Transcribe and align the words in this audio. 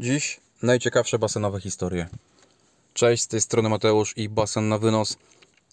Dziś 0.00 0.40
najciekawsze 0.62 1.18
basenowe 1.18 1.60
historie. 1.60 2.08
Cześć, 2.94 3.22
z 3.22 3.28
tej 3.28 3.40
strony 3.40 3.68
Mateusz 3.68 4.16
i 4.16 4.28
Basen 4.28 4.68
na 4.68 4.78
Wynos. 4.78 5.16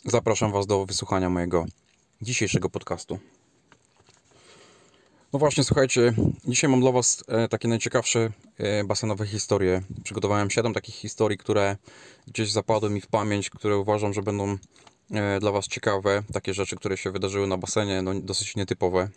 Zapraszam 0.06 0.52
Was 0.52 0.68
do 0.68 0.86
wysłuchania 0.86 1.30
mojego 1.30 1.66
dzisiejszego 2.22 2.70
podcastu. 2.70 3.20
No 5.34 5.40
właśnie, 5.40 5.64
słuchajcie, 5.64 6.14
dzisiaj 6.46 6.70
mam 6.70 6.82
dla 6.82 6.92
Was 6.92 7.24
e, 7.28 7.48
takie 7.48 7.68
najciekawsze 7.68 8.30
e, 8.58 8.84
basenowe 8.84 9.28
historie. 9.28 9.82
Przygotowałem 10.04 10.50
7 10.50 10.74
takich 10.74 10.96
historii, 10.96 11.38
które 11.38 11.78
gdzieś 12.28 12.52
zapadły 12.52 12.90
mi 12.90 13.02
w 13.02 13.08
pamięć, 13.08 13.50
które 13.50 13.78
uważam, 13.78 14.14
że 14.14 14.22
będą 14.22 14.58
e, 15.12 15.40
dla 15.40 15.52
Was 15.52 15.68
ciekawe. 15.68 16.24
Takie 16.34 16.54
rzeczy, 16.54 16.76
które 16.76 16.98
się 16.98 17.12
wydarzyły 17.12 17.48
na 17.48 17.58
basenie, 17.58 18.02
no 18.02 18.14
dosyć 18.14 18.56
nietypowe. 18.56 19.10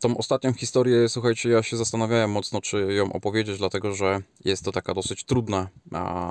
Tą 0.00 0.16
ostatnią 0.16 0.52
historię, 0.52 1.08
słuchajcie, 1.08 1.48
ja 1.48 1.62
się 1.62 1.76
zastanawiałem 1.76 2.30
mocno, 2.30 2.60
czy 2.60 2.94
ją 2.94 3.12
opowiedzieć, 3.12 3.58
dlatego 3.58 3.94
że 3.94 4.20
jest 4.44 4.64
to 4.64 4.72
taka 4.72 4.94
dosyć 4.94 5.24
trudna 5.24 5.68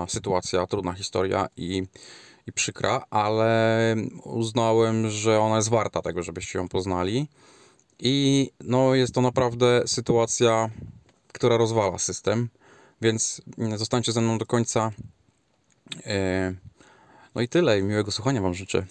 sytuacja, 0.07 0.67
trudna 0.67 0.93
historia 0.93 1.47
i, 1.57 1.83
i 2.47 2.53
przykra, 2.53 3.05
ale 3.09 3.95
uznałem, 4.23 5.09
że 5.09 5.39
ona 5.39 5.55
jest 5.55 5.69
warta 5.69 6.01
tego, 6.01 6.23
żebyście 6.23 6.59
ją 6.59 6.67
poznali. 6.67 7.27
I 7.99 8.49
no, 8.63 8.95
jest 8.95 9.13
to 9.13 9.21
naprawdę 9.21 9.83
sytuacja, 9.85 10.69
która 11.33 11.57
rozwala 11.57 11.97
system, 11.97 12.49
więc 13.01 13.41
zostańcie 13.75 14.11
ze 14.11 14.21
mną 14.21 14.37
do 14.37 14.45
końca. 14.45 14.91
E, 16.05 16.53
no 17.35 17.41
i 17.41 17.47
tyle, 17.47 17.81
miłego 17.81 18.11
słuchania 18.11 18.41
Wam 18.41 18.53
życzę. 18.53 18.85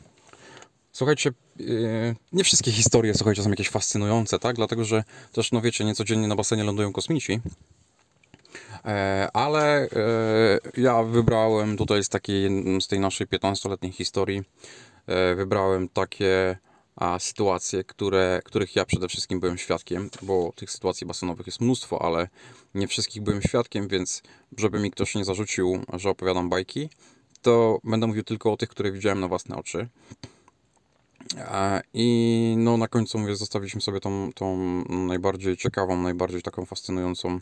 Słuchajcie, 0.96 1.30
yy, 1.56 2.16
nie 2.32 2.45
wszystkie 2.45 2.73
historie, 2.73 3.14
słuchajcie, 3.14 3.42
są 3.42 3.50
jakieś 3.50 3.68
fascynujące, 3.68 4.38
tak? 4.38 4.56
Dlatego, 4.56 4.84
że 4.84 5.04
też, 5.32 5.52
no 5.52 5.60
wiecie, 5.60 5.84
niecodziennie 5.84 6.28
na 6.28 6.37
basenie 6.37 6.64
lądują 6.64 6.92
kosmici. 6.92 7.41
E, 8.84 9.28
ale 9.32 9.82
e, 9.82 9.88
ja 10.77 11.02
wybrałem 11.02 11.76
tutaj 11.76 12.04
z 12.04 12.09
takiej, 12.09 12.51
z 12.80 12.87
tej 12.87 13.01
naszej 13.01 13.26
15-letniej 13.26 13.93
historii, 13.93 14.43
e, 15.07 15.35
wybrałem 15.35 15.88
takie 15.88 16.59
sytuacje, 17.18 17.85
które, 17.85 18.40
których 18.45 18.76
ja 18.76 18.85
przede 18.85 19.09
wszystkim 19.09 19.40
byłem 19.40 19.59
świadkiem, 19.59 20.10
bo 20.23 20.52
tych 20.54 20.70
sytuacji 20.70 21.07
basenowych 21.07 21.46
jest 21.46 21.60
mnóstwo, 21.60 22.02
ale 22.02 22.29
nie 22.74 22.88
wszystkich 22.88 23.23
byłem 23.23 23.42
świadkiem, 23.42 23.88
więc 23.88 24.23
żeby 24.59 24.79
mi 24.79 24.90
ktoś 24.90 25.15
nie 25.15 25.24
zarzucił, 25.24 25.85
że 25.92 26.10
opowiadam 26.10 26.48
bajki, 26.48 26.88
to 27.42 27.80
będę 27.85 28.07
mówił 28.07 28.23
tylko 28.23 28.52
o 28.52 28.57
tych, 28.57 28.68
które 28.68 28.92
widziałem 28.92 29.20
na 29.20 29.29
własne 29.29 29.57
oczy. 29.57 29.88
I 31.95 32.55
no 32.59 32.77
na 32.77 32.88
końcu 32.88 33.19
mówię, 33.19 33.37
zostawiliśmy 33.37 33.80
sobie 33.80 34.01
tą, 34.01 34.32
tą 34.32 34.57
najbardziej 34.88 35.57
ciekawą, 35.57 36.02
najbardziej 36.02 36.43
taką 36.43 36.65
fascynującą 36.65 37.38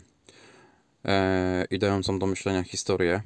e, 1.05 1.65
i 1.71 1.79
dającą 1.79 2.19
do 2.19 2.25
myślenia 2.25 2.63
historię. 2.63 3.21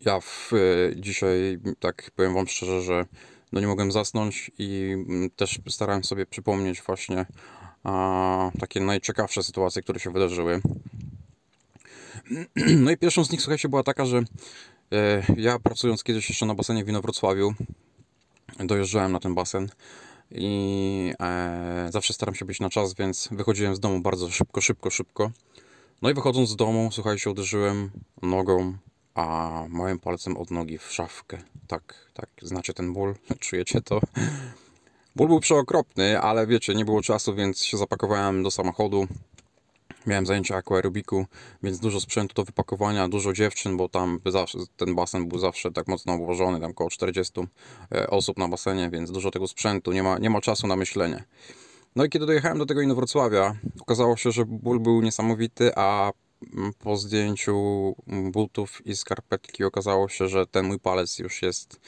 Ja 0.00 0.20
w, 0.20 0.50
e, 0.52 0.96
dzisiaj, 0.96 1.58
tak 1.80 2.10
powiem 2.16 2.34
Wam 2.34 2.48
szczerze, 2.48 2.82
że 2.82 3.06
no 3.52 3.60
nie 3.60 3.66
mogłem 3.66 3.92
zasnąć 3.92 4.50
i 4.58 4.96
też 5.36 5.60
starałem 5.68 6.04
sobie 6.04 6.26
przypomnieć 6.26 6.82
właśnie 6.82 7.26
a, 7.84 8.50
takie 8.60 8.80
najciekawsze 8.80 9.42
sytuacje, 9.42 9.82
które 9.82 10.00
się 10.00 10.10
wydarzyły. 10.10 10.60
No 12.56 12.90
i 12.90 12.96
pierwszą 12.96 13.24
z 13.24 13.30
nich, 13.30 13.40
słuchajcie, 13.40 13.68
była 13.68 13.82
taka, 13.82 14.04
że 14.04 14.22
e, 14.92 15.22
ja 15.36 15.58
pracując 15.58 16.02
kiedyś 16.02 16.28
jeszcze 16.28 16.46
na 16.46 16.54
basenie 16.54 16.84
w 16.84 17.02
Wrocławiu, 17.02 17.54
dojeżdżałem 18.64 19.12
na 19.12 19.20
ten 19.20 19.34
basen 19.34 19.68
i 20.30 21.12
e, 21.20 21.88
zawsze 21.92 22.12
staram 22.12 22.34
się 22.34 22.44
być 22.44 22.60
na 22.60 22.70
czas, 22.70 22.94
więc 22.94 23.28
wychodziłem 23.32 23.76
z 23.76 23.80
domu 23.80 24.00
bardzo 24.00 24.30
szybko, 24.30 24.60
szybko, 24.60 24.90
szybko. 24.90 25.30
No 26.02 26.10
i 26.10 26.14
wychodząc 26.14 26.48
z 26.48 26.56
domu, 26.56 26.88
słuchajcie, 26.92 27.30
uderzyłem 27.30 27.90
nogą, 28.22 28.74
a 29.14 29.64
małym 29.68 29.98
palcem 29.98 30.36
od 30.36 30.50
nogi 30.50 30.78
w 30.78 30.92
szafkę. 30.92 31.38
Tak, 31.66 32.10
tak, 32.14 32.28
znacie 32.42 32.74
ten 32.74 32.92
ból? 32.92 33.14
Czujecie 33.40 33.80
to? 33.80 34.00
Ból 35.16 35.28
był 35.28 35.40
przeokropny, 35.40 36.20
ale 36.20 36.46
wiecie, 36.46 36.74
nie 36.74 36.84
było 36.84 37.02
czasu, 37.02 37.34
więc 37.34 37.62
się 37.64 37.76
zapakowałem 37.76 38.42
do 38.42 38.50
samochodu. 38.50 39.06
Miałem 40.06 40.26
zajęcia 40.26 40.56
aquaerobiku, 40.56 41.26
więc 41.62 41.80
dużo 41.80 42.00
sprzętu 42.00 42.34
do 42.34 42.44
wypakowania, 42.44 43.08
dużo 43.08 43.32
dziewczyn, 43.32 43.76
bo 43.76 43.88
tam 43.88 44.20
zawsze, 44.26 44.58
ten 44.76 44.94
basen 44.94 45.28
był 45.28 45.38
zawsze 45.38 45.72
tak 45.72 45.88
mocno 45.88 46.12
obłożony, 46.12 46.60
tam 46.60 46.70
około 46.70 46.90
40 46.90 47.32
e, 47.92 48.10
osób 48.10 48.38
na 48.38 48.48
basenie, 48.48 48.90
więc 48.90 49.10
dużo 49.10 49.30
tego 49.30 49.48
sprzętu, 49.48 49.92
nie 49.92 50.02
ma, 50.02 50.18
nie 50.18 50.30
ma 50.30 50.40
czasu 50.40 50.66
na 50.66 50.76
myślenie. 50.76 51.24
No 51.96 52.04
i 52.04 52.08
kiedy 52.08 52.26
dojechałem 52.26 52.58
do 52.58 52.66
tego 52.66 52.80
Inowrocławia, 52.80 53.56
okazało 53.80 54.16
się, 54.16 54.32
że 54.32 54.44
ból 54.44 54.80
był 54.80 55.02
niesamowity, 55.02 55.70
a 55.76 56.12
mm, 56.54 56.72
po 56.78 56.96
zdjęciu 56.96 57.56
butów 58.06 58.86
i 58.86 58.96
skarpetki 58.96 59.64
okazało 59.64 60.08
się, 60.08 60.28
że 60.28 60.46
ten 60.46 60.66
mój 60.66 60.78
palec 60.78 61.18
już 61.18 61.42
jest 61.42 61.80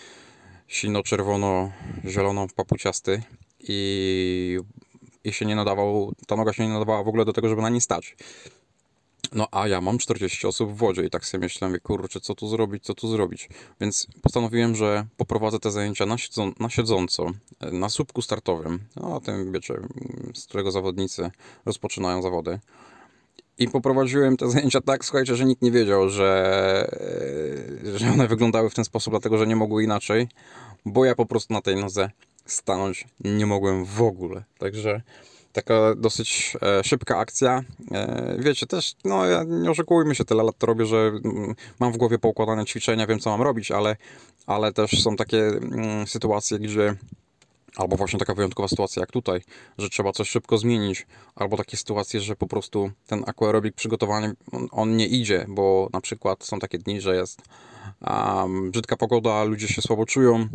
sino-czerwono-zielono-papuciasty 0.68 3.20
i 3.60 4.58
i 5.24 5.32
się 5.32 5.46
nie 5.46 5.56
nadawał, 5.56 6.12
ta 6.26 6.36
noga 6.36 6.52
się 6.52 6.62
nie 6.62 6.72
nadawała 6.72 7.02
w 7.02 7.08
ogóle 7.08 7.24
do 7.24 7.32
tego, 7.32 7.48
żeby 7.48 7.62
na 7.62 7.68
niej 7.68 7.80
stać. 7.80 8.16
No 9.32 9.46
a 9.50 9.68
ja 9.68 9.80
mam 9.80 9.98
40 9.98 10.46
osób 10.46 10.70
w 10.70 10.76
wodzie 10.76 11.04
i 11.04 11.10
tak 11.10 11.24
sobie 11.24 11.44
myślałem, 11.44 11.80
kurczę, 11.82 12.20
co 12.20 12.34
tu 12.34 12.48
zrobić, 12.48 12.84
co 12.84 12.94
tu 12.94 13.08
zrobić. 13.08 13.48
Więc 13.80 14.06
postanowiłem, 14.22 14.76
że 14.76 15.06
poprowadzę 15.16 15.58
te 15.58 15.70
zajęcia 15.70 16.06
na, 16.06 16.18
siedzą, 16.18 16.52
na 16.60 16.70
siedząco, 16.70 17.26
na 17.72 17.88
słupku 17.88 18.22
startowym, 18.22 18.78
no 18.96 19.20
tym 19.20 19.52
wiecie, 19.52 19.74
z 20.34 20.46
którego 20.46 20.70
zawodnicy 20.70 21.30
rozpoczynają 21.64 22.22
zawody. 22.22 22.58
I 23.58 23.68
poprowadziłem 23.68 24.36
te 24.36 24.50
zajęcia 24.50 24.80
tak, 24.80 25.04
słuchajcie, 25.04 25.36
że 25.36 25.44
nikt 25.44 25.62
nie 25.62 25.70
wiedział, 25.70 26.08
że, 26.08 26.90
że 27.94 28.10
one 28.10 28.28
wyglądały 28.28 28.70
w 28.70 28.74
ten 28.74 28.84
sposób, 28.84 29.12
dlatego 29.12 29.38
że 29.38 29.46
nie 29.46 29.56
mogły 29.56 29.84
inaczej, 29.84 30.28
bo 30.84 31.04
ja 31.04 31.14
po 31.14 31.26
prostu 31.26 31.54
na 31.54 31.60
tej 31.60 31.76
nodze 31.76 32.10
stanąć 32.52 33.06
nie 33.20 33.46
mogłem 33.46 33.84
w 33.84 34.02
ogóle. 34.02 34.44
Także 34.58 35.02
taka 35.52 35.94
dosyć 35.94 36.56
e, 36.62 36.84
szybka 36.84 37.18
akcja. 37.18 37.64
E, 37.92 38.36
wiecie, 38.38 38.66
też, 38.66 38.94
no 39.04 39.26
ja 39.26 39.44
nie 39.46 39.70
oszukujmy 39.70 40.14
się, 40.14 40.24
tyle 40.24 40.42
lat 40.42 40.58
to 40.58 40.66
robię, 40.66 40.86
że 40.86 40.96
mm, 41.24 41.54
mam 41.80 41.92
w 41.92 41.96
głowie 41.96 42.18
poukładane 42.18 42.64
ćwiczenia, 42.64 43.06
wiem 43.06 43.18
co 43.18 43.30
mam 43.30 43.42
robić, 43.42 43.70
ale, 43.70 43.96
ale 44.46 44.72
też 44.72 45.02
są 45.02 45.16
takie 45.16 45.46
mm, 45.46 46.06
sytuacje, 46.06 46.58
gdzie 46.58 46.96
albo 47.76 47.96
właśnie 47.96 48.18
taka 48.18 48.34
wyjątkowa 48.34 48.68
sytuacja 48.68 49.00
jak 49.00 49.10
tutaj, 49.10 49.40
że 49.78 49.88
trzeba 49.88 50.12
coś 50.12 50.28
szybko 50.28 50.58
zmienić, 50.58 51.06
albo 51.34 51.56
takie 51.56 51.76
sytuacje, 51.76 52.20
że 52.20 52.36
po 52.36 52.46
prostu 52.46 52.90
ten 53.06 53.24
aquaerobik 53.26 53.74
przygotowany, 53.74 54.34
on, 54.52 54.68
on 54.70 54.96
nie 54.96 55.06
idzie, 55.06 55.46
bo 55.48 55.88
na 55.92 56.00
przykład 56.00 56.44
są 56.44 56.58
takie 56.58 56.78
dni, 56.78 57.00
że 57.00 57.16
jest 57.16 57.42
um, 58.00 58.70
brzydka 58.70 58.96
pogoda, 58.96 59.44
ludzie 59.44 59.68
się 59.68 59.82
słabo 59.82 60.06
czują, 60.06 60.48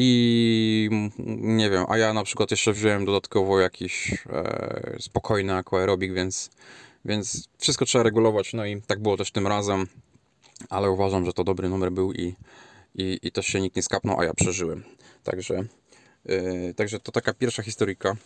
i 0.00 0.90
nie 1.26 1.70
wiem, 1.70 1.84
a 1.88 1.98
ja 1.98 2.12
na 2.12 2.24
przykład 2.24 2.50
jeszcze 2.50 2.72
wziąłem 2.72 3.04
dodatkowo 3.04 3.60
jakiś 3.60 4.24
e, 4.30 4.96
spokojny 5.00 5.54
aquaerobik, 5.54 6.12
więc, 6.12 6.50
więc 7.04 7.48
wszystko 7.58 7.84
trzeba 7.84 8.04
regulować. 8.04 8.52
No 8.52 8.66
i 8.66 8.82
tak 8.82 9.02
było 9.02 9.16
też 9.16 9.30
tym 9.30 9.46
razem, 9.46 9.86
ale 10.68 10.90
uważam, 10.90 11.24
że 11.24 11.32
to 11.32 11.44
dobry 11.44 11.68
numer 11.68 11.92
był 11.92 12.12
i, 12.12 12.34
i, 12.94 13.18
i 13.22 13.32
też 13.32 13.46
się 13.46 13.60
nikt 13.60 13.76
nie 13.76 13.82
skapnął, 13.82 14.20
a 14.20 14.24
ja 14.24 14.34
przeżyłem. 14.34 14.84
Także, 15.24 15.64
e, 16.26 16.74
także 16.74 17.00
to 17.00 17.12
taka 17.12 17.34
pierwsza 17.34 17.62
historyjka. 17.62 18.16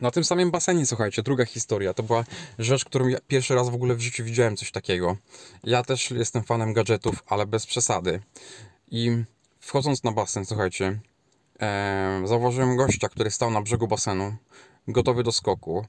Na 0.00 0.10
tym 0.10 0.24
samym 0.24 0.50
basenie, 0.50 0.86
słuchajcie, 0.86 1.22
druga 1.22 1.44
historia. 1.44 1.94
To 1.94 2.02
była 2.02 2.24
rzecz, 2.58 2.84
którą 2.84 3.08
ja 3.08 3.18
pierwszy 3.28 3.54
raz 3.54 3.68
w 3.68 3.74
ogóle 3.74 3.94
w 3.94 4.00
życiu 4.00 4.24
widziałem 4.24 4.56
coś 4.56 4.70
takiego. 4.70 5.16
Ja 5.62 5.82
też 5.82 6.10
jestem 6.10 6.42
fanem 6.42 6.72
gadżetów, 6.72 7.22
ale 7.26 7.46
bez 7.46 7.66
przesady. 7.66 8.20
I 8.90 9.24
Wchodząc 9.64 10.04
na 10.04 10.12
basen, 10.12 10.44
słuchajcie, 10.44 11.00
e, 11.60 12.22
zauważyłem 12.24 12.76
gościa, 12.76 13.08
który 13.08 13.30
stał 13.30 13.50
na 13.50 13.62
brzegu 13.62 13.88
basenu, 13.88 14.36
gotowy 14.88 15.22
do 15.22 15.32
skoku. 15.32 15.86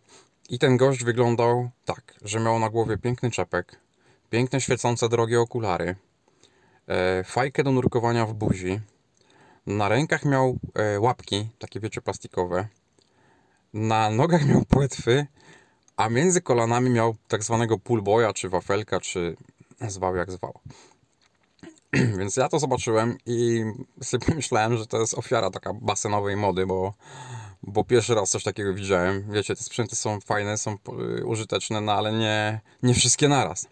I 0.49 0.59
ten 0.59 0.77
gość 0.77 1.03
wyglądał 1.03 1.69
tak, 1.85 2.15
że 2.21 2.39
miał 2.39 2.59
na 2.59 2.69
głowie 2.69 2.97
piękny 2.97 3.31
czepek, 3.31 3.79
piękne 4.29 4.61
świecące 4.61 5.09
drogie 5.09 5.41
okulary, 5.41 5.95
e, 6.87 7.23
fajkę 7.23 7.63
do 7.63 7.71
nurkowania 7.71 8.25
w 8.25 8.33
buzi, 8.33 8.79
na 9.67 9.89
rękach 9.89 10.25
miał 10.25 10.57
e, 10.75 10.99
łapki, 10.99 11.49
takie 11.59 11.79
wiecie, 11.79 12.01
plastikowe, 12.01 12.67
na 13.73 14.09
nogach 14.09 14.45
miał 14.45 14.65
płetwy, 14.65 15.27
a 15.97 16.09
między 16.09 16.41
kolanami 16.41 16.89
miał 16.89 17.15
tak 17.27 17.43
zwanego 17.43 17.77
pullboya, 17.77 18.33
czy 18.33 18.49
wafelka, 18.49 18.99
czy 18.99 19.35
zwał 19.87 20.15
jak 20.15 20.31
zwał. 20.31 20.59
Więc 22.19 22.35
ja 22.35 22.49
to 22.49 22.59
zobaczyłem 22.59 23.17
i 23.25 23.63
sobie 24.01 24.25
pomyślałem, 24.31 24.77
że 24.77 24.87
to 24.87 24.99
jest 24.99 25.13
ofiara 25.13 25.49
taka 25.49 25.73
basenowej 25.73 26.35
mody, 26.35 26.65
bo, 26.65 26.93
bo 27.63 27.83
pierwszy 27.83 28.15
raz 28.15 28.29
coś 28.29 28.43
takiego 28.43 28.73
widziałem. 28.73 29.31
Wiecie, 29.31 29.55
te 29.55 29.63
sprzęty 29.63 29.95
są 29.95 30.19
fajne, 30.21 30.57
są 30.57 30.77
y, 31.19 31.25
użyteczne, 31.25 31.81
no 31.81 31.91
ale 31.91 32.13
nie, 32.13 32.61
nie 32.83 32.93
wszystkie 32.93 33.27
naraz. 33.27 33.67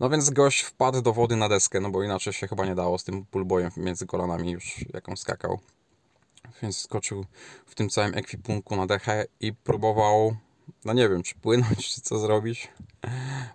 No 0.00 0.10
więc 0.10 0.30
gość 0.30 0.60
wpadł 0.60 1.02
do 1.02 1.12
wody 1.12 1.36
na 1.36 1.48
deskę, 1.48 1.80
no 1.80 1.90
bo 1.90 2.02
inaczej 2.02 2.32
się 2.32 2.48
chyba 2.48 2.66
nie 2.66 2.74
dało 2.74 2.98
z 2.98 3.04
tym 3.04 3.24
pulbojem 3.24 3.70
między 3.76 4.06
kolanami 4.06 4.50
już 4.50 4.84
jaką 4.94 5.16
skakał. 5.16 5.58
Więc 6.62 6.78
skoczył 6.78 7.24
w 7.66 7.74
tym 7.74 7.88
całym 7.88 8.14
ekwipunku 8.14 8.76
na 8.76 8.86
dechę 8.86 9.24
i 9.40 9.52
próbował 9.52 10.36
no 10.84 10.92
nie 10.92 11.08
wiem, 11.08 11.22
czy 11.22 11.34
płynąć, 11.34 11.94
czy 11.94 12.00
co 12.00 12.18
zrobić. 12.18 12.68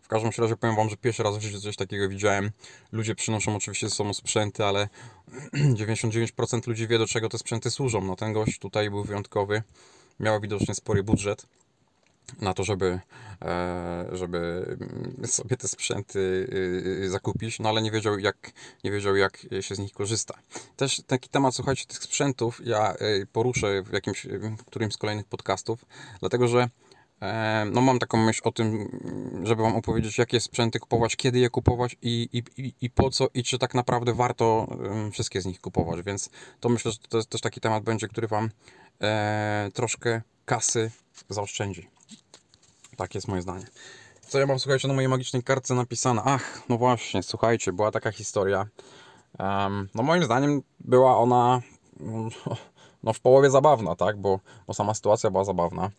W 0.01 0.07
każdym 0.07 0.31
razie 0.37 0.57
powiem 0.57 0.75
wam, 0.75 0.89
że 0.89 0.97
pierwszy 0.97 1.23
raz 1.23 1.37
w 1.37 1.41
życiu 1.41 1.61
coś 1.61 1.75
takiego 1.75 2.09
widziałem. 2.09 2.51
Ludzie 2.91 3.15
przynoszą 3.15 3.55
oczywiście 3.55 3.89
ze 3.89 3.95
sobą 3.95 4.13
sprzęty, 4.13 4.65
ale 4.65 4.89
99% 5.53 6.67
ludzi 6.67 6.87
wie, 6.87 6.99
do 6.99 7.07
czego 7.07 7.29
te 7.29 7.37
sprzęty 7.37 7.71
służą. 7.71 8.01
No 8.01 8.15
ten 8.15 8.33
gość 8.33 8.59
tutaj 8.59 8.89
był 8.89 9.03
wyjątkowy. 9.03 9.63
Miał 10.19 10.41
widocznie 10.41 10.75
spory 10.75 11.03
budżet 11.03 11.45
na 12.41 12.53
to, 12.53 12.63
żeby, 12.63 12.99
e, 13.41 14.05
żeby 14.11 14.65
sobie 15.25 15.57
te 15.57 15.67
sprzęty 15.67 16.19
y, 16.19 17.03
y, 17.03 17.09
zakupić, 17.09 17.59
no 17.59 17.69
ale 17.69 17.81
nie 17.81 17.91
wiedział 17.91 18.19
jak, 18.19 18.51
nie 18.83 18.91
wiedział 18.91 19.15
jak 19.15 19.47
się 19.61 19.75
z 19.75 19.79
nich 19.79 19.93
korzysta. 19.93 20.33
Też 20.75 21.01
taki 21.07 21.29
temat, 21.29 21.55
słuchajcie, 21.55 21.85
tych 21.85 21.97
sprzętów 21.97 22.61
ja 22.65 22.95
y, 22.95 23.27
poruszę 23.33 23.81
w 23.81 23.93
jakimś, 23.93 24.27
w 24.57 24.63
którymś 24.65 24.93
z 24.93 24.97
kolejnych 24.97 25.25
podcastów, 25.25 25.85
dlatego 26.19 26.47
że 26.47 26.69
no 27.71 27.81
mam 27.81 27.99
taką 27.99 28.17
myśl 28.17 28.41
o 28.43 28.51
tym, 28.51 28.89
żeby 29.43 29.63
Wam 29.63 29.75
opowiedzieć, 29.75 30.17
jakie 30.17 30.39
sprzęty 30.39 30.79
kupować, 30.79 31.15
kiedy 31.15 31.39
je 31.39 31.49
kupować 31.49 31.95
i, 32.01 32.29
i, 32.57 32.73
i, 32.81 32.89
po 32.89 33.09
co 33.09 33.27
i 33.33 33.43
czy 33.43 33.57
tak 33.57 33.73
naprawdę 33.73 34.13
warto 34.13 34.67
wszystkie 35.11 35.41
z 35.41 35.45
nich 35.45 35.61
kupować, 35.61 36.01
więc 36.01 36.29
to 36.59 36.69
myślę, 36.69 36.91
że 36.91 36.97
to 37.09 37.17
jest 37.17 37.29
też 37.29 37.41
taki 37.41 37.61
temat 37.61 37.83
będzie, 37.83 38.07
który 38.07 38.27
Wam 38.27 38.49
e, 39.01 39.69
troszkę 39.73 40.21
kasy 40.45 40.91
zaoszczędzi. 41.29 41.89
Tak 42.97 43.15
jest 43.15 43.27
moje 43.27 43.41
zdanie. 43.41 43.65
Co 44.27 44.39
ja 44.39 44.45
mam, 44.45 44.59
słuchajcie, 44.59 44.87
na 44.87 44.93
mojej 44.93 45.09
magicznej 45.09 45.43
kartce 45.43 45.75
napisane? 45.75 46.21
Ach, 46.25 46.61
no 46.69 46.77
właśnie, 46.77 47.23
słuchajcie, 47.23 47.73
była 47.73 47.91
taka 47.91 48.11
historia. 48.11 48.67
Um, 49.39 49.89
no 49.95 50.03
moim 50.03 50.23
zdaniem 50.23 50.61
była 50.79 51.17
ona 51.17 51.61
no, 53.03 53.13
w 53.13 53.19
połowie 53.19 53.49
zabawna, 53.49 53.95
tak, 53.95 54.17
bo, 54.17 54.39
bo 54.67 54.73
sama 54.73 54.93
sytuacja 54.93 55.31
była 55.31 55.43
zabawna. 55.43 55.89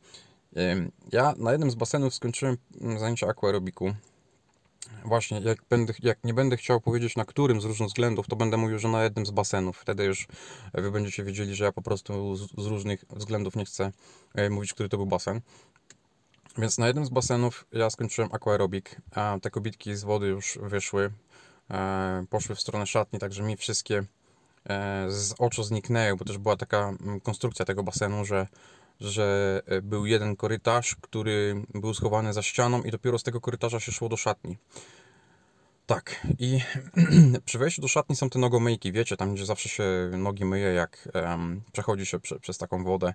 Ja 1.12 1.34
na 1.36 1.52
jednym 1.52 1.70
z 1.70 1.74
basenów 1.74 2.14
skończyłem 2.14 2.56
zajęcia 2.98 3.26
aquarobiku. 3.26 3.94
Właśnie, 5.04 5.40
jak, 5.40 5.58
będę, 5.70 5.92
jak 6.02 6.24
nie 6.24 6.34
będę 6.34 6.56
chciał 6.56 6.80
powiedzieć 6.80 7.16
na 7.16 7.24
którym 7.24 7.60
z 7.60 7.64
różnych 7.64 7.88
względów, 7.88 8.26
to 8.26 8.36
będę 8.36 8.56
mówił, 8.56 8.78
że 8.78 8.88
na 8.88 9.04
jednym 9.04 9.26
z 9.26 9.30
basenów. 9.30 9.78
Wtedy 9.78 10.04
już 10.04 10.26
wy 10.74 10.90
będziecie 10.90 11.24
wiedzieli, 11.24 11.54
że 11.54 11.64
ja 11.64 11.72
po 11.72 11.82
prostu 11.82 12.36
z, 12.36 12.40
z 12.58 12.66
różnych 12.66 13.04
względów 13.10 13.56
nie 13.56 13.64
chcę 13.64 13.92
e, 14.34 14.50
mówić, 14.50 14.74
który 14.74 14.88
to 14.88 14.96
był 14.96 15.06
basen. 15.06 15.40
Więc 16.58 16.78
na 16.78 16.86
jednym 16.86 17.06
z 17.06 17.08
basenów 17.08 17.66
ja 17.72 17.90
skończyłem 17.90 18.30
aquaerobik, 18.32 19.00
te 19.42 19.50
kobitki 19.50 19.96
z 19.96 20.04
wody 20.04 20.26
już 20.26 20.58
wyszły, 20.62 21.10
e, 21.70 22.24
poszły 22.30 22.54
w 22.54 22.60
stronę 22.60 22.86
szatni, 22.86 23.18
także 23.18 23.42
mi 23.42 23.56
wszystkie 23.56 24.04
e, 24.68 25.06
z 25.10 25.34
oczu 25.38 25.62
zniknęły, 25.62 26.16
bo 26.16 26.24
też 26.24 26.38
była 26.38 26.56
taka 26.56 26.88
mm, 26.88 27.20
konstrukcja 27.20 27.64
tego 27.64 27.82
basenu, 27.82 28.24
że, 28.24 28.46
że 29.00 29.60
e, 29.66 29.82
był 29.82 30.06
jeden 30.06 30.36
korytarz, 30.36 30.96
który 31.00 31.64
był 31.74 31.94
schowany 31.94 32.32
za 32.32 32.42
ścianą 32.42 32.82
i 32.82 32.90
dopiero 32.90 33.18
z 33.18 33.22
tego 33.22 33.40
korytarza 33.40 33.80
się 33.80 33.92
szło 33.92 34.08
do 34.08 34.16
szatni. 34.16 34.56
Tak, 35.86 36.26
i 36.38 36.60
przy 37.44 37.58
wejściu 37.58 37.82
do 37.82 37.88
szatni 37.88 38.16
są 38.16 38.30
te 38.30 38.38
nogomyjki, 38.38 38.92
wiecie, 38.92 39.16
tam 39.16 39.34
gdzie 39.34 39.46
zawsze 39.46 39.68
się 39.68 39.84
nogi 40.12 40.44
myje, 40.44 40.72
jak 40.72 41.08
um, 41.14 41.62
przechodzi 41.72 42.06
się 42.06 42.20
prze, 42.20 42.40
przez 42.40 42.58
taką 42.58 42.84
wodę 42.84 43.14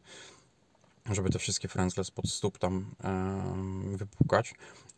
żeby 1.12 1.30
te 1.30 1.40
wszystkie 1.40 1.68
frędzle 1.68 2.04
spod 2.04 2.30
stóp 2.30 2.58
tam 2.58 2.96
yy, 3.92 3.98
wypłukać. 3.98 4.54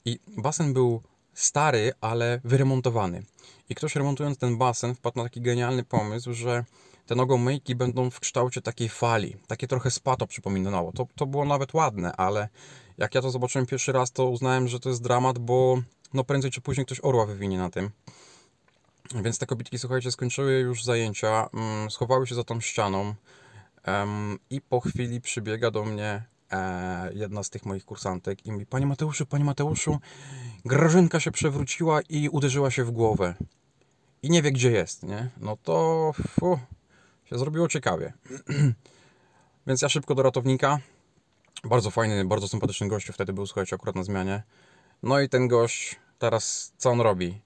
I 0.06 0.20
basen 0.38 0.74
był 0.74 1.02
stary, 1.34 1.94
ale 2.02 2.42
wyremontowany. 2.44 3.24
I 3.70 3.76
ktoś 3.76 3.96
remontując 3.96 4.38
ten 4.38 4.58
basen 4.58 4.96
wpadł 4.96 5.18
na 5.18 5.24
taki 5.24 5.42
genialny 5.42 5.84
pomysł, 5.84 6.34
że 6.34 6.66
te 7.06 7.16
nogomyjki 7.16 7.76
będą 7.76 8.10
w 8.10 8.20
kształcie 8.20 8.62
takiej 8.62 8.90
fali. 8.90 9.36
Takie 9.48 9.68
trochę 9.68 9.92
spato 9.92 10.28
przypominało. 10.28 10.92
To, 10.92 11.08
to 11.16 11.26
było 11.26 11.46
nawet 11.46 11.74
ładne, 11.74 12.16
ale 12.16 12.50
jak 12.98 13.16
ja 13.16 13.22
to 13.22 13.32
zobaczyłem 13.32 13.66
pierwszy 13.66 13.92
raz, 13.92 14.12
to 14.12 14.30
uznałem, 14.30 14.68
że 14.68 14.80
to 14.80 14.90
jest 14.90 15.04
dramat, 15.04 15.40
bo 15.40 15.82
no 16.14 16.24
prędzej 16.24 16.52
czy 16.52 16.62
później 16.62 16.86
ktoś 16.86 17.00
orła 17.04 17.26
wywinie 17.26 17.58
na 17.58 17.70
tym. 17.70 17.90
Więc 19.24 19.38
te 19.38 19.46
kobitki, 19.46 19.80
słuchajcie, 19.80 20.12
skończyły 20.12 20.54
już 20.54 20.84
zajęcia, 20.84 21.50
mm, 21.54 21.92
schowały 21.92 22.28
się 22.28 22.36
za 22.36 22.44
tą 22.44 22.62
ścianą. 22.62 23.16
Um, 23.88 24.40
I 24.50 24.62
po 24.62 24.80
chwili 24.80 25.22
przybiega 25.22 25.72
do 25.72 25.86
mnie 25.86 26.24
e, 26.52 27.14
jedna 27.14 27.44
z 27.44 27.50
tych 27.50 27.66
moich 27.66 27.86
kursantek 27.86 28.46
i 28.46 28.52
mówi: 28.52 28.66
Panie 28.66 28.86
Mateuszu, 28.86 29.26
panie 29.26 29.44
Mateuszu, 29.44 30.00
Grażynka 30.66 31.20
się 31.20 31.32
przewróciła 31.32 32.02
i 32.10 32.30
uderzyła 32.30 32.72
się 32.72 32.84
w 32.84 32.92
głowę. 32.92 33.36
I 34.24 34.30
nie 34.30 34.42
wie, 34.42 34.52
gdzie 34.52 34.72
jest, 34.72 35.04
nie? 35.04 35.30
No 35.38 35.58
to 35.64 36.12
się 37.26 37.38
zrobiło 37.38 37.68
ciekawie. 37.68 38.14
Więc 39.68 39.82
ja 39.82 39.90
szybko 39.90 40.16
do 40.16 40.24
ratownika. 40.24 40.80
Bardzo 41.64 41.92
fajny, 41.92 42.26
bardzo 42.26 42.48
sympatyczny 42.48 42.88
gościu 42.88 43.14
wtedy 43.14 43.34
był, 43.34 43.46
słuchajcie, 43.46 43.76
akurat 43.76 43.96
na 43.96 44.04
zmianie. 44.04 44.44
No 45.04 45.20
i 45.20 45.30
ten 45.30 45.48
gość, 45.48 45.96
teraz 46.20 46.74
co 46.78 46.90
on 46.90 47.02
robi? 47.02 47.42